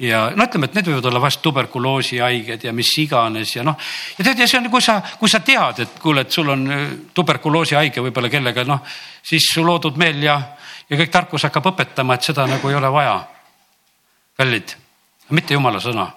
ja 0.00 0.22
no 0.36 0.46
ütleme, 0.48 0.68
et 0.70 0.78
need 0.78 0.88
võivad 0.88 1.08
olla 1.10 1.20
vast 1.20 1.42
tuberkuloosihaiged 1.44 2.64
ja 2.64 2.72
mis 2.76 2.92
iganes 3.02 3.52
ja 3.56 3.64
noh. 3.66 3.76
ja 4.16 4.24
tead, 4.24 4.40
ja 4.40 4.48
see 4.48 4.60
on, 4.60 4.70
kui 4.72 4.84
sa, 4.84 4.98
kui 5.20 5.28
sa 5.28 5.42
tead, 5.44 5.82
et 5.84 5.98
kuule, 6.00 6.24
et 6.24 6.32
sul 6.32 6.48
on 6.52 6.64
äh, 6.72 6.86
tuberkuloosihaige 7.14 8.04
võib-olla 8.08 8.32
kellega 8.32 8.64
noh, 8.68 8.80
siis 9.22 9.50
su 9.52 9.64
loodud 9.64 10.00
meel 10.00 10.24
ja, 10.24 10.38
ja 10.88 11.00
kõik 11.00 11.12
tarkus 11.12 11.44
hakkab 11.48 11.74
õpetama, 11.74 12.16
et 12.16 12.30
seda 12.30 12.48
nagu 12.48 12.72
ei 12.72 12.78
ole 12.78 12.92
vaja. 12.92 13.18
kallid, 14.36 14.76
mitte 15.36 15.54
jumala 15.54 15.80
sõna 15.80 16.08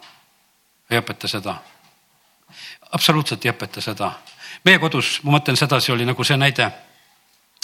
ei 0.89 1.04
õpeta 1.04 1.28
seda. 1.28 1.58
absoluutselt 2.96 3.44
ei 3.44 3.52
õpeta 3.52 3.84
seda 3.84 4.13
meie 4.63 4.80
kodus, 4.80 5.20
ma 5.24 5.38
mõtlen 5.38 5.58
sedasi, 5.58 5.91
oli 5.91 6.06
nagu 6.06 6.24
see 6.24 6.38
näide, 6.38 6.70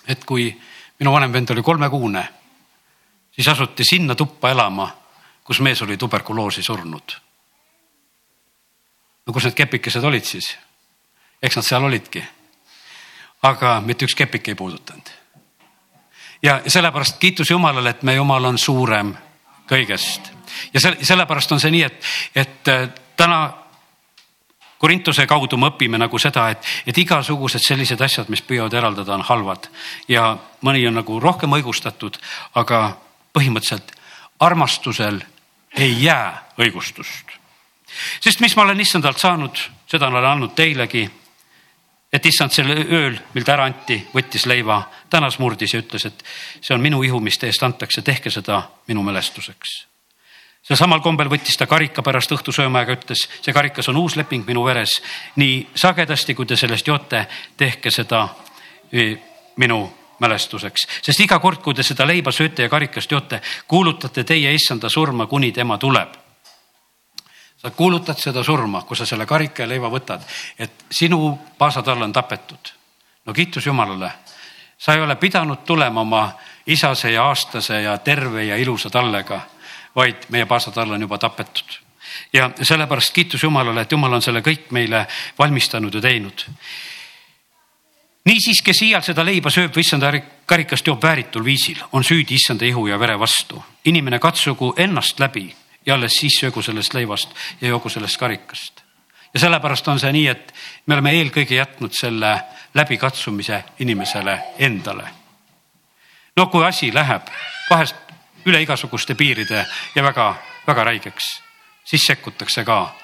et 0.08 0.26
kui 0.26 0.50
minu 1.00 1.14
vanem 1.14 1.34
vend 1.34 1.50
oli 1.50 1.64
kolmekuune, 1.64 2.24
siis 3.32 3.48
asuti 3.48 3.84
sinna 3.88 4.16
tuppa 4.16 4.52
elama, 4.52 4.90
kus 5.44 5.62
mees 5.62 5.82
oli 5.82 5.98
tuberkuloosi 5.98 6.64
surnud. 6.64 7.18
no 9.26 9.34
kus 9.34 9.44
need 9.44 9.56
kepikesed 9.56 10.04
olid 10.04 10.26
siis? 10.26 10.58
eks 11.42 11.56
nad 11.56 11.66
seal 11.66 11.84
olidki. 11.84 12.24
aga 13.44 13.82
mitte 13.82 14.06
üks 14.06 14.16
kepik 14.16 14.48
ei 14.48 14.56
puudutanud. 14.56 15.10
ja 16.44 16.62
sellepärast 16.68 17.18
kiitus 17.18 17.50
Jumalale, 17.50 17.90
et 17.90 18.04
meie 18.04 18.18
Jumal 18.18 18.46
on 18.46 18.58
suurem 18.58 19.16
kõigest 19.70 20.32
ja 20.74 20.80
sellepärast 21.02 21.52
on 21.52 21.60
see 21.60 21.72
nii, 21.72 21.84
et, 21.84 22.06
et 22.36 22.68
äh, 22.68 22.90
täna 23.18 23.42
Korintuse 24.82 25.28
kaudu 25.30 25.60
me 25.62 25.70
õpime 25.70 26.00
nagu 26.02 26.20
seda, 26.20 26.48
et, 26.50 26.66
et 26.90 26.98
igasugused 26.98 27.62
sellised 27.62 28.02
asjad, 28.02 28.32
mis 28.34 28.42
püüavad 28.42 28.74
eraldada, 28.74 29.14
on 29.14 29.26
halvad 29.28 29.68
ja 30.10 30.32
mõni 30.66 30.82
on 30.90 30.98
nagu 30.98 31.20
rohkem 31.22 31.54
õigustatud, 31.54 32.18
aga 32.58 32.80
põhimõtteliselt 33.38 33.94
armastusel 34.42 35.22
ei 35.78 36.04
jää 36.04 36.42
õigustust. 36.58 37.38
sest 38.20 38.42
mis 38.42 38.56
ma 38.56 38.64
olen 38.66 38.82
issandalt 38.82 39.22
saanud, 39.22 39.62
seda 39.88 40.08
olen 40.08 40.26
andnud 40.26 40.56
teilegi. 40.56 41.10
et 42.12 42.26
issand 42.26 42.52
sel 42.52 42.68
ööl, 42.68 43.20
mil 43.34 43.44
ta 43.44 43.54
ära 43.54 43.70
anti, 43.70 44.02
võttis 44.14 44.46
leiva, 44.46 44.82
tänas, 45.10 45.40
murdis 45.40 45.74
ja 45.74 45.80
ütles, 45.80 46.06
et 46.06 46.26
see 46.60 46.74
on 46.76 46.82
minu 46.82 47.04
ihu, 47.04 47.20
mis 47.20 47.38
teie 47.38 47.54
eest 47.54 47.64
antakse, 47.64 48.02
tehke 48.02 48.30
seda 48.30 48.64
minu 48.88 49.04
mälestuseks 49.04 49.91
sel 50.62 50.78
samal 50.78 51.02
kombel 51.02 51.30
võttis 51.32 51.58
ta 51.58 51.66
karika 51.70 52.04
pärast 52.06 52.32
õhtusöömaega, 52.36 52.98
ütles, 53.00 53.26
see 53.42 53.54
karikas 53.54 53.90
on 53.90 53.98
uus 54.02 54.16
leping 54.20 54.46
minu 54.48 54.64
veres. 54.66 55.02
nii 55.36 55.68
sagedasti, 55.76 56.36
kui 56.36 56.46
te 56.46 56.56
sellest 56.56 56.88
joote, 56.88 57.26
tehke 57.58 57.92
seda 57.92 58.28
e, 58.94 59.16
minu 59.58 59.82
mälestuseks, 60.22 60.88
sest 61.02 61.20
iga 61.26 61.40
kord, 61.40 61.62
kui 61.66 61.74
te 61.74 61.84
seda 61.84 62.06
leiba 62.06 62.32
sööte 62.32 62.68
ja 62.68 62.70
karikast 62.70 63.12
joote, 63.12 63.42
kuulutate 63.68 64.24
teie 64.24 64.54
issanda 64.54 64.90
surma, 64.90 65.26
kuni 65.26 65.52
tema 65.52 65.78
tuleb. 65.78 66.20
sa 67.62 67.70
kuulutad 67.70 68.18
seda 68.18 68.44
surma, 68.44 68.82
kui 68.82 68.98
sa 68.98 69.06
selle 69.06 69.26
karika 69.26 69.64
ja 69.64 69.70
leiva 69.70 69.90
võtad, 69.90 70.22
et 70.58 70.86
sinu 70.90 71.38
paasatall 71.58 72.02
on 72.02 72.14
tapetud. 72.14 72.74
no 73.26 73.34
kiitus 73.34 73.66
Jumalale, 73.66 74.12
sa 74.78 74.94
ei 74.94 75.02
ole 75.02 75.16
pidanud 75.16 75.66
tulema 75.66 76.02
oma 76.02 76.32
isase 76.68 77.12
ja 77.12 77.26
aastase 77.26 77.82
ja 77.82 77.98
terve 77.98 78.46
ja 78.46 78.56
ilusa 78.56 78.90
tallega 78.90 79.42
vaid 79.96 80.28
meie 80.30 80.46
paasatall 80.46 80.92
on 80.92 81.02
juba 81.02 81.18
tapetud. 81.18 81.80
ja 82.34 82.52
sellepärast 82.62 83.14
kiitus 83.14 83.44
Jumalale, 83.44 83.82
et 83.82 83.92
Jumal 83.92 84.14
on 84.14 84.22
selle 84.22 84.42
kõik 84.42 84.72
meile 84.72 85.08
valmistanud 85.40 85.94
ja 85.94 86.02
teinud. 86.02 86.46
niisiis, 88.26 88.62
kes 88.62 88.82
iial 88.82 89.02
seda 89.02 89.26
leiba 89.26 89.50
sööb 89.50 89.76
või 89.76 89.86
issanda 89.86 90.12
karikast 90.46 90.88
joob 90.88 91.04
vääritul 91.04 91.46
viisil, 91.46 91.80
on 91.92 92.04
süüdi 92.04 92.36
issanda 92.36 92.66
ihu 92.66 92.88
ja 92.88 93.00
vere 93.00 93.20
vastu. 93.20 93.64
inimene 93.86 94.20
katsugu 94.20 94.74
ennast 94.78 95.20
läbi 95.20 95.56
ja 95.86 95.96
alles 95.96 96.14
siis 96.20 96.40
söögu 96.40 96.62
sellest 96.62 96.94
leivast 96.94 97.30
ja 97.62 97.68
joogu 97.68 97.90
sellest 97.90 98.18
karikast. 98.18 98.82
ja 99.34 99.40
sellepärast 99.40 99.88
on 99.88 100.00
see 100.00 100.12
nii, 100.12 100.28
et 100.28 100.54
me 100.86 100.94
oleme 100.94 101.12
eelkõige 101.12 101.56
jätnud 101.56 101.94
selle 101.94 102.42
läbikatsumise 102.74 103.64
inimesele 103.80 104.40
endale. 104.58 105.10
no 106.38 106.48
kui 106.48 106.66
asi 106.66 106.94
läheb 106.94 107.28
vahest 107.70 107.96
üle 108.46 108.62
igasuguste 108.62 109.16
piiride 109.16 109.66
ja 109.96 110.04
väga-väga 110.04 110.84
räigeks, 110.84 111.42
siis 111.84 112.06
sekkutakse 112.08 112.66
ka. 112.66 112.96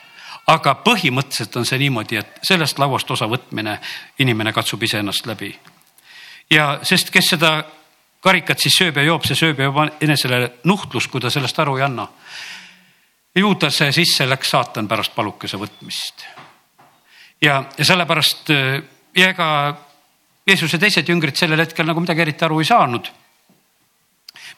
aga 0.48 0.78
põhimõtteliselt 0.80 1.58
on 1.60 1.66
see 1.68 1.80
niimoodi, 1.82 2.18
et 2.18 2.40
sellest 2.42 2.80
lauast 2.80 3.10
osavõtmine, 3.12 3.80
inimene 4.20 4.54
katsub 4.54 4.84
iseennast 4.84 5.26
läbi. 5.26 5.60
ja 6.50 6.80
sest, 6.84 7.10
kes 7.10 7.30
seda 7.36 7.64
karikat 8.22 8.60
siis 8.60 8.78
sööb 8.80 8.98
ja 8.98 9.04
joob, 9.04 9.26
see 9.26 9.36
sööb 9.36 9.60
ja 9.60 9.70
joob 9.70 10.02
enesele 10.02 10.52
nuhtlust, 10.64 11.12
kui 11.12 11.22
ta 11.22 11.30
sellest 11.30 11.60
aru 11.60 11.78
ei 11.78 11.84
anna. 11.84 12.08
Juudase 13.36 13.92
sisse 13.92 14.26
läks 14.26 14.50
saatan 14.50 14.88
pärast 14.88 15.16
palukese 15.16 15.58
võtmist. 15.58 16.26
ja, 17.42 17.64
ja 17.78 17.86
sellepärast 17.86 18.50
ja 19.16 19.30
ega 19.30 19.78
Jeesuse 20.48 20.78
teised 20.80 21.10
jüngrid 21.10 21.36
sellel 21.36 21.60
hetkel 21.60 21.86
nagu 21.86 22.00
midagi 22.00 22.22
eriti 22.24 22.46
aru 22.46 22.60
ei 22.60 22.66
saanud 22.66 23.10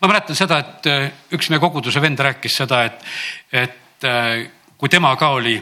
ma 0.02 0.08
mäletan 0.08 0.38
seda, 0.38 0.60
et 0.64 0.88
äh, 0.88 1.10
üks 1.36 1.50
meie 1.52 1.62
koguduse 1.62 2.02
vend 2.02 2.20
rääkis 2.20 2.56
seda, 2.62 2.84
et, 2.88 3.04
et 3.52 4.08
äh, 4.08 4.46
kui 4.78 4.90
tema 4.90 5.12
ka 5.20 5.34
oli, 5.36 5.58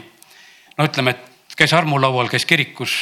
no 0.78 0.86
ütleme, 0.86 1.14
et 1.14 1.56
käis 1.58 1.74
armulaual, 1.74 2.30
käis 2.30 2.46
kirikus 2.46 2.96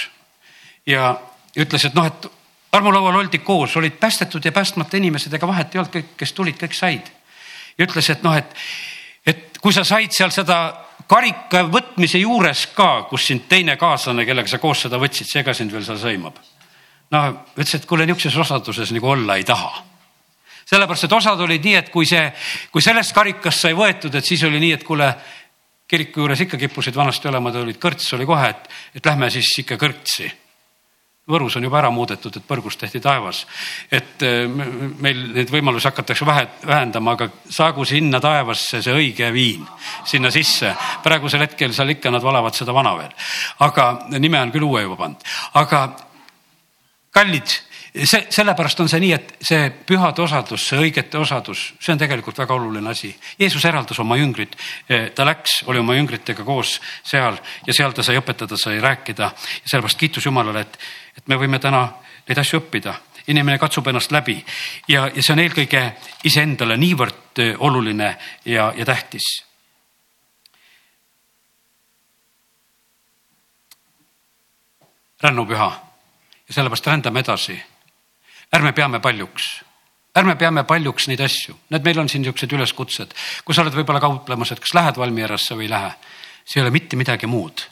ja 0.88 1.12
ütles, 1.56 1.84
et 1.88 1.96
noh, 1.96 2.08
et 2.08 2.28
armulaual 2.76 3.20
oldi 3.20 3.40
koos, 3.44 3.76
olid 3.76 3.98
päästetud 4.00 4.44
ja 4.44 4.52
päästmata 4.52 4.96
inimesed, 4.96 5.32
ega 5.32 5.48
vahet 5.48 5.74
ei 5.74 5.80
olnud, 5.80 5.92
kõik, 5.92 6.14
kes 6.16 6.32
tulid, 6.36 6.56
kõik 6.60 6.76
said. 6.76 7.12
ja 7.78 7.84
ütles, 7.84 8.10
et 8.12 8.24
noh, 8.24 8.36
et, 8.36 8.56
et 9.26 9.60
kui 9.60 9.76
sa 9.76 9.84
said 9.84 10.12
seal 10.16 10.32
seda 10.32 10.60
karika 11.06 11.66
võtmise 11.68 12.18
juures 12.18 12.66
ka, 12.74 13.06
kus 13.10 13.28
sind 13.28 13.44
teine 13.48 13.76
kaaslane, 13.76 14.24
kellega 14.26 14.48
sa 14.48 14.58
koos 14.62 14.86
seda 14.86 15.00
võtsid, 15.00 15.28
see 15.28 15.44
ka 15.44 15.54
sind 15.54 15.72
veel 15.72 15.84
seal 15.84 16.00
sõimab. 16.00 16.40
no 17.12 17.22
ütles, 17.56 17.76
et 17.76 17.86
kuule, 17.86 18.08
niisuguses 18.08 18.40
osaduses 18.46 18.92
nagu 18.96 19.12
olla 19.12 19.36
ei 19.36 19.44
taha 19.44 19.84
sellepärast, 20.66 21.06
et 21.06 21.16
osad 21.16 21.40
olid 21.40 21.64
nii, 21.64 21.74
et 21.80 21.90
kui 21.94 22.06
see, 22.08 22.24
kui 22.72 22.84
sellest 22.84 23.14
karikast 23.14 23.66
sai 23.66 23.76
võetud, 23.76 24.14
et 24.14 24.26
siis 24.26 24.42
oli 24.48 24.60
nii, 24.62 24.72
et 24.78 24.86
kuule, 24.86 25.10
kiriku 25.86 26.24
juures 26.24 26.42
ikka 26.42 26.58
kippusid 26.58 26.96
vanasti 26.98 27.30
olema, 27.30 27.52
olid 27.62 27.78
kõrts 27.82 28.08
oli 28.16 28.26
kohe, 28.26 28.50
et, 28.50 28.66
et 28.98 29.06
lähme 29.06 29.30
siis 29.30 29.52
ikka 29.62 29.78
kõrtsi. 29.80 30.32
Võrus 31.26 31.56
on 31.58 31.64
juba 31.66 31.80
ära 31.80 31.88
muudetud, 31.90 32.36
et 32.38 32.44
põrgust 32.46 32.78
tehti 32.78 33.00
taevas. 33.02 33.40
et 33.90 34.22
äh, 34.22 34.46
meil 34.46 35.24
neid 35.34 35.50
võimalusi 35.50 35.88
hakatakse 35.88 36.26
vähe, 36.26 36.44
vähendama, 36.66 37.16
aga 37.16 37.28
saagu 37.50 37.84
sinna 37.84 38.20
taevasse 38.22 38.78
see 38.82 38.94
õige 38.94 39.32
viin 39.34 39.66
sinna 40.06 40.30
sisse. 40.30 40.70
praegusel 41.02 41.42
hetkel 41.42 41.74
seal 41.74 41.90
ikka 41.90 42.10
nad 42.10 42.22
valavad 42.22 42.54
seda 42.54 42.74
vana 42.74 42.94
veel, 42.98 43.10
aga 43.58 44.06
nime 44.18 44.40
on 44.40 44.54
küll 44.54 44.68
uue 44.70 44.82
juba 44.86 44.96
pandud, 45.02 45.26
aga 45.54 45.82
kallid 47.10 47.58
see, 48.04 48.26
sellepärast 48.30 48.80
on 48.80 48.88
see 48.90 49.00
nii, 49.00 49.12
et 49.16 49.34
see 49.48 49.70
pühade 49.88 50.22
osadus, 50.22 50.68
see 50.68 50.80
õigete 50.80 51.18
osadus, 51.20 51.62
see 51.80 51.94
on 51.94 52.00
tegelikult 52.00 52.38
väga 52.38 52.54
oluline 52.54 52.90
asi. 52.90 53.12
Jeesus 53.38 53.64
eraldas 53.64 53.98
oma 54.02 54.18
jüngrid, 54.20 54.56
ta 55.14 55.26
läks, 55.28 55.62
oli 55.70 55.80
oma 55.80 55.96
jüngritega 55.96 56.44
koos 56.44 56.76
seal 57.06 57.38
ja 57.66 57.76
seal 57.76 57.96
ta 57.96 58.04
sai 58.06 58.18
õpetada, 58.20 58.58
sai 58.60 58.80
rääkida 58.82 59.30
sellepärast 59.64 60.00
kiitus 60.00 60.26
Jumalale, 60.26 60.66
et, 60.66 60.78
et 61.16 61.28
me 61.28 61.38
võime 61.40 61.60
täna 61.62 61.86
neid 62.28 62.42
asju 62.42 62.60
õppida 62.60 62.96
inimene 63.26 63.58
katsub 63.58 63.88
ennast 63.90 64.12
läbi 64.14 64.36
ja, 64.88 65.08
ja 65.08 65.22
see 65.22 65.34
on 65.34 65.42
eelkõige 65.42 65.82
iseendale 66.28 66.76
niivõrd 66.78 67.42
oluline 67.58 68.14
ja, 68.44 68.72
ja 68.76 68.86
tähtis. 68.86 69.46
rännupüha 75.22 75.66
ja 76.48 76.54
sellepärast 76.54 76.86
rändame 76.86 77.20
edasi. 77.24 77.56
Ärme 78.54 78.72
peame 78.72 79.00
paljuks, 79.00 79.48
ärme 80.16 80.36
peame 80.36 80.64
paljuks 80.64 81.08
neid 81.08 81.20
asju, 81.20 81.56
näed, 81.70 81.84
meil 81.84 81.98
on 81.98 82.08
siin 82.08 82.22
niisugused 82.22 82.52
üleskutsed, 82.52 83.14
kui 83.44 83.54
sa 83.54 83.64
oled 83.64 83.74
võib-olla 83.74 84.00
kauplemas, 84.00 84.52
et 84.52 84.62
kas 84.62 84.74
lähed 84.74 85.00
Valmierasse 85.00 85.58
või 85.58 85.66
ei 85.66 85.74
lähe. 85.74 85.90
see 86.44 86.60
ei 86.60 86.62
ole 86.62 86.70
mitte 86.70 86.96
midagi 86.96 87.26
muud. 87.26 87.66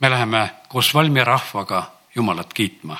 me 0.00 0.10
läheme 0.10 0.50
koos 0.68 0.94
Valmiera 0.94 1.32
rahvaga 1.32 1.90
Jumalat 2.14 2.54
kiitma 2.54 2.96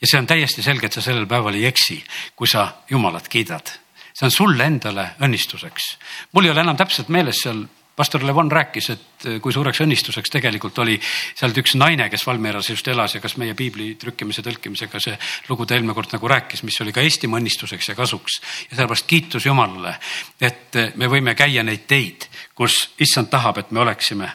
ja 0.00 0.06
see 0.10 0.18
on 0.18 0.26
täiesti 0.26 0.62
selge, 0.62 0.86
et 0.86 0.92
sa 0.92 1.02
sellel 1.04 1.28
päeval 1.30 1.54
ei 1.54 1.66
eksi, 1.70 2.02
kui 2.36 2.48
sa 2.50 2.72
Jumalat 2.90 3.28
kiidad. 3.28 3.78
see 4.12 4.26
on 4.26 4.30
sulle 4.30 4.64
endale 4.64 5.14
õnnistuseks. 5.20 5.96
mul 6.32 6.44
ei 6.44 6.50
ole 6.50 6.60
enam 6.60 6.76
täpselt 6.76 7.08
meeles 7.08 7.40
seal 7.42 7.64
pastor 7.96 8.24
Levon 8.24 8.50
rääkis, 8.52 8.90
et 8.90 9.26
kui 9.42 9.52
suureks 9.52 9.82
õnnistuseks 9.84 10.32
tegelikult 10.32 10.78
oli 10.82 10.96
sealt 11.34 11.58
üks 11.60 11.74
naine, 11.76 12.08
kes 12.10 12.24
Valmieras 12.26 12.70
just 12.70 12.88
elas 12.88 13.14
ja 13.14 13.20
kas 13.20 13.36
meie 13.40 13.54
piibli 13.58 13.94
trükkimise, 14.00 14.42
tõlkimisega 14.42 15.00
see 15.02 15.18
lugu 15.48 15.66
ta 15.66 15.76
eelmine 15.76 15.94
kord 15.94 16.14
nagu 16.16 16.32
rääkis, 16.32 16.64
mis 16.66 16.80
oli 16.84 16.94
ka 16.94 17.04
Eestimaa 17.04 17.40
õnnistuseks 17.40 17.92
ja 17.92 17.98
kasuks. 17.98 18.40
ja 18.70 18.76
sellepärast 18.76 19.06
kiitus 19.06 19.46
Jumalale, 19.46 19.96
et 20.40 20.80
me 20.96 21.08
võime 21.08 21.34
käia 21.34 21.62
neid 21.62 21.86
teid, 21.86 22.28
kus 22.54 22.90
issand 23.00 23.30
tahab, 23.30 23.58
et 23.58 23.70
me 23.70 23.80
oleksime 23.84 24.32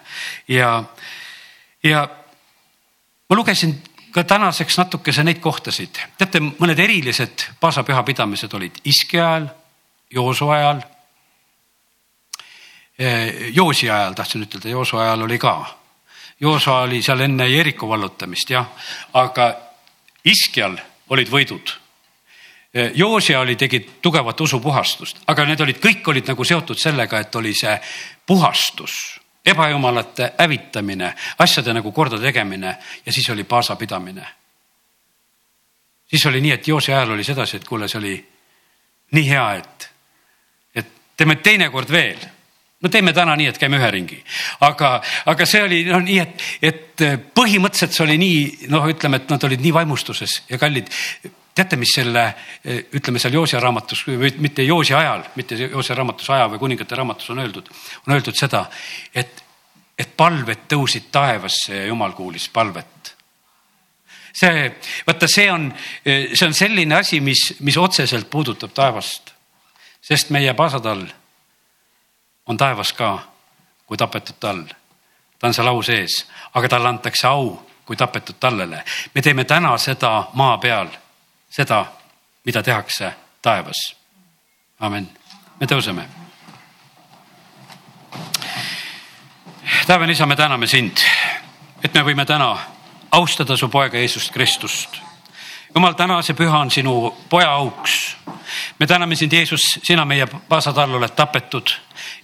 ja, 0.47 0.83
ja 1.83 2.07
ma 3.29 3.35
lugesin 3.35 3.75
ka 4.11 4.23
tänaseks 4.23 4.77
natukese 4.77 5.23
neid 5.23 5.39
kohtasid. 5.39 5.97
teate, 6.17 6.39
mõned 6.39 6.79
erilised 6.79 7.43
paasapüha 7.59 8.03
pidamised 8.03 8.53
olid 8.53 8.79
Iski 8.85 9.19
ajal, 9.19 9.49
Joosu 10.13 10.49
ajal. 10.49 10.81
Eh, 12.99 13.53
Joosi 13.53 13.89
ajal 13.89 14.13
tahtsin 14.13 14.43
ütelda, 14.43 14.69
Joosu 14.69 14.97
ajal 14.97 15.21
oli 15.21 15.37
ka. 15.37 15.77
Joosa 16.39 16.79
oli 16.85 17.01
seal 17.01 17.19
enne 17.19 17.47
Jeriko 17.49 17.89
vallutamist 17.89 18.49
jah, 18.49 18.65
aga 19.13 19.51
Iskjal 20.25 20.77
olid 21.09 21.29
võidud. 21.29 21.73
Eh, 22.73 22.91
Joosia 22.95 23.39
oli, 23.39 23.55
tegi 23.55 23.79
tugevat 24.01 24.41
usupuhastust, 24.41 25.21
aga 25.27 25.45
need 25.45 25.61
olid, 25.61 25.77
kõik 25.81 26.09
olid 26.09 26.27
nagu 26.27 26.43
seotud 26.43 26.77
sellega, 26.77 27.19
et 27.19 27.35
oli 27.35 27.53
see 27.53 27.77
puhastus 28.25 29.19
ebajumalate 29.47 30.33
hävitamine, 30.39 31.13
asjade 31.39 31.73
nagu 31.73 31.91
korda 31.91 32.19
tegemine 32.19 32.77
ja 33.05 33.13
siis 33.13 33.29
oli 33.29 33.43
paasapidamine. 33.43 34.27
siis 36.07 36.25
oli 36.25 36.41
nii, 36.41 36.51
et 36.51 36.67
Joose 36.67 36.93
ajal 36.93 37.11
oli 37.11 37.23
sedasi, 37.23 37.57
et 37.57 37.67
kuule, 37.67 37.87
see 37.87 37.99
oli 37.99 38.15
nii 39.11 39.29
hea, 39.29 39.53
et, 39.53 39.89
et 40.75 40.91
teeme 41.17 41.35
teinekord 41.35 41.91
veel. 41.91 42.19
No 42.81 42.89
teeme 42.89 43.13
täna 43.13 43.35
nii, 43.37 43.49
et 43.51 43.57
käime 43.61 43.79
ühe 43.79 43.89
ringi, 43.93 44.19
aga, 44.65 44.97
aga 45.31 45.47
see 45.49 45.63
oli 45.65 45.81
noh, 45.87 46.03
nii, 46.03 46.19
et, 46.21 46.45
et 46.69 47.05
põhimõtteliselt 47.37 47.95
see 47.95 48.05
oli 48.05 48.19
nii, 48.21 48.69
noh, 48.73 48.85
ütleme, 48.91 49.21
et 49.21 49.33
nad 49.33 49.47
olid 49.49 49.63
nii 49.63 49.73
vaimustuses 49.79 50.43
ja 50.51 50.61
kallid. 50.61 50.91
Teate, 51.57 51.73
mis 51.81 51.89
selle, 51.89 52.21
ütleme 52.93 53.17
seal 53.17 53.33
Joosia 53.33 53.57
raamatus 53.57 54.03
või 54.05 54.29
mitte 54.45 54.61
Joosia 54.61 54.99
ajal, 54.99 55.23
mitte 55.39 55.57
Joosia 55.57 55.95
raamatus, 55.97 56.29
aja 56.35 56.45
või 56.51 56.61
kuningate 56.61 56.99
raamatus 56.99 57.31
on 57.33 57.41
öeldud, 57.41 57.71
on 58.05 58.13
öeldud 58.13 58.37
seda, 58.37 58.67
et, 59.09 59.41
et 59.97 60.11
palved 60.13 60.67
tõusid 60.69 61.09
taevasse 61.09 61.73
ja 61.79 61.87
jumal 61.89 62.13
kuulis 62.13 62.45
palvet. 62.53 63.15
see, 64.37 64.67
vaata, 65.07 65.25
see 65.25 65.49
on, 65.49 65.71
see 66.05 66.45
on 66.45 66.53
selline 66.53 66.99
asi, 66.99 67.23
mis, 67.25 67.55
mis 67.65 67.77
otseselt 67.81 68.29
puudutab 68.29 68.77
taevast, 68.77 69.33
sest 70.05 70.29
meie 70.29 70.53
paasatall 70.53 71.07
on 72.47 72.57
taevas 72.57 72.93
ka 72.93 73.19
kui 73.85 73.97
tapetud 73.97 74.35
tall. 74.39 74.63
ta 75.39 75.47
on 75.47 75.53
seal 75.53 75.67
au 75.67 75.81
sees, 75.81 76.27
aga 76.53 76.69
talle 76.69 76.89
antakse 76.89 77.27
au 77.27 77.67
kui 77.85 77.95
tapetud 77.95 78.35
tallele. 78.39 78.83
me 79.15 79.21
teeme 79.21 79.43
täna 79.43 79.77
seda 79.77 80.27
maa 80.33 80.57
peal 80.57 80.87
seda, 81.49 81.85
mida 82.45 82.63
tehakse 82.63 83.13
taevas. 83.41 83.95
amen, 84.79 85.09
me 85.59 85.65
tõuseme. 85.65 86.07
taevane 89.87 90.11
isa, 90.11 90.25
me 90.25 90.35
täname 90.35 90.67
sind, 90.67 90.97
et 91.83 91.93
me 91.93 92.03
võime 92.03 92.25
täna 92.25 92.57
austada 93.11 93.57
su 93.57 93.69
poega 93.69 93.97
Jeesust 93.97 94.31
Kristust. 94.31 95.06
Jumal, 95.77 95.93
täna 95.93 96.21
see 96.25 96.33
püha 96.33 96.57
on 96.63 96.71
sinu 96.73 97.11
poja 97.29 97.51
auks. 97.53 98.15
me 98.79 98.87
täname 98.87 99.15
sind, 99.15 99.33
Jeesus, 99.33 99.61
sina 99.83 100.05
meie 100.05 100.25
paasatall 100.25 100.95
oled 100.97 101.13
tapetud 101.15 101.69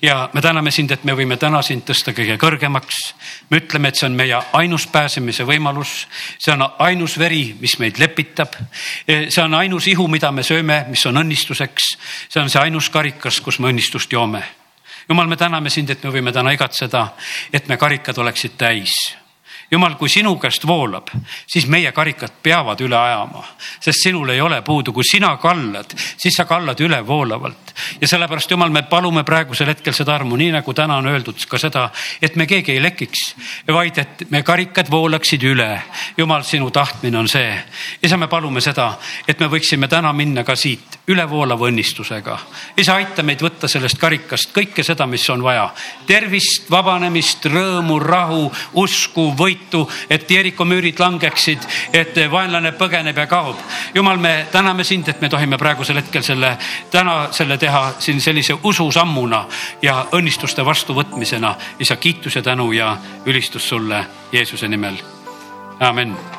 ja 0.02 0.30
me 0.34 0.42
täname 0.42 0.72
sind, 0.72 0.92
et 0.92 1.04
me 1.04 1.14
võime 1.14 1.38
täna 1.38 1.62
sind 1.62 1.86
tõsta 1.86 2.16
kõige 2.18 2.38
kõrgemaks. 2.42 3.14
me 3.50 3.62
ütleme, 3.62 3.88
et 3.88 4.00
see 4.00 4.10
on 4.10 4.18
meie 4.18 4.42
ainus 4.54 4.88
pääsemise 4.88 5.46
võimalus, 5.46 6.08
see 6.40 6.54
on 6.54 6.66
ainus 6.80 7.18
veri, 7.20 7.56
mis 7.60 7.78
meid 7.80 8.02
lepitab. 8.02 8.58
see 9.06 9.44
on 9.44 9.54
ainus 9.54 9.88
ihu, 9.88 10.08
mida 10.08 10.32
me 10.32 10.44
sööme, 10.44 10.86
mis 10.90 11.06
on 11.06 11.22
õnnistuseks. 11.22 11.98
see 12.30 12.42
on 12.42 12.50
see 12.50 12.62
ainus 12.62 12.90
karikas, 12.90 13.42
kus 13.42 13.60
me 13.60 13.70
õnnistust 13.70 14.14
joome. 14.14 14.44
jumal, 15.10 15.28
me 15.28 15.38
täname 15.38 15.70
sind, 15.70 15.90
et 15.90 16.04
me 16.04 16.10
võime 16.10 16.34
täna 16.34 16.52
igatseda, 16.52 17.08
et 17.54 17.68
me 17.68 17.78
karikad 17.78 18.18
oleksid 18.18 18.58
täis 18.58 19.23
jumal, 19.74 19.96
kui 20.00 20.10
sinu 20.12 20.36
käest 20.42 20.68
voolab, 20.68 21.10
siis 21.48 21.68
meie 21.68 21.92
karikad 21.92 22.36
peavad 22.44 22.82
üle 22.86 22.98
ajama, 22.98 23.44
sest 23.80 24.06
sinul 24.06 24.30
ei 24.34 24.42
ole 24.42 24.62
puudu, 24.66 24.94
kui 24.94 25.06
sina 25.08 25.36
kallad, 25.42 25.96
siis 25.98 26.38
sa 26.38 26.46
kallad 26.50 26.80
ülevoolavalt. 26.80 27.73
Ja 28.02 28.08
sellepärast, 28.08 28.52
jumal, 28.52 28.70
me 28.70 28.84
palume 28.84 29.24
praegusel 29.24 29.68
hetkel 29.68 29.94
seda 29.94 30.16
armu, 30.16 30.36
nii 30.40 30.52
nagu 30.58 30.74
täna 30.74 30.98
on 31.02 31.08
öeldud 31.08 31.46
ka 31.50 31.58
seda, 31.58 31.90
et 32.22 32.36
me 32.36 32.48
keegi 32.48 32.76
ei 32.76 32.82
lekiks, 32.84 33.24
vaid 33.68 33.98
et 34.02 34.26
me 34.30 34.44
karikad 34.44 34.92
voolaksid 34.92 35.44
üle. 35.44 35.82
jumal, 36.18 36.44
sinu 36.44 36.72
tahtmine 36.72 37.18
on 37.18 37.28
see. 37.28 37.64
isa, 38.04 38.18
me 38.18 38.28
palume 38.28 38.62
seda, 38.62 38.98
et 39.28 39.40
me 39.40 39.48
võiksime 39.48 39.88
täna 39.88 40.14
minna 40.14 40.44
ka 40.44 40.56
siit 40.56 41.00
ülevoolava 41.08 41.68
õnnistusega. 41.68 42.38
isa, 42.78 42.96
aita 42.96 43.24
meid 43.24 43.42
võtta 43.42 43.68
sellest 43.68 43.98
karikast 44.00 44.54
kõike 44.56 44.84
seda, 44.84 45.08
mis 45.08 45.30
on 45.30 45.44
vaja. 45.44 45.70
tervist, 46.08 46.70
vabanemist, 46.72 47.46
rõõmu, 47.46 48.00
rahu, 48.00 48.52
usku, 48.74 49.34
võitu, 49.38 49.90
et 50.10 50.32
Jeriko 50.32 50.66
müürid 50.66 51.00
langeksid, 51.00 51.60
et 51.94 52.16
vaenlane 52.32 52.72
põgeneb 52.72 53.18
ja 53.18 53.28
kaob. 53.28 53.58
jumal, 53.94 54.18
me 54.18 54.48
täname 54.52 54.84
sind, 54.84 55.08
et 55.10 55.22
me 55.22 55.30
tohime 55.30 55.58
praegusel 55.58 56.02
hetkel 56.02 56.24
selle, 56.24 56.58
täna 56.92 57.28
selle 57.32 57.58
teha 57.64 57.94
siin 58.00 58.22
sellise 58.22 58.58
ususammuna 58.64 59.46
ja 59.82 60.06
õnnistuste 60.12 60.66
vastuvõtmisena. 60.66 61.56
isa, 61.80 61.96
kiitus 61.96 62.36
ja 62.36 62.42
tänu 62.42 62.72
ja 62.72 62.98
ülistus 63.26 63.70
sulle 63.70 64.06
Jeesuse 64.32 64.68
nimel. 64.68 64.98
amin. 65.80 66.18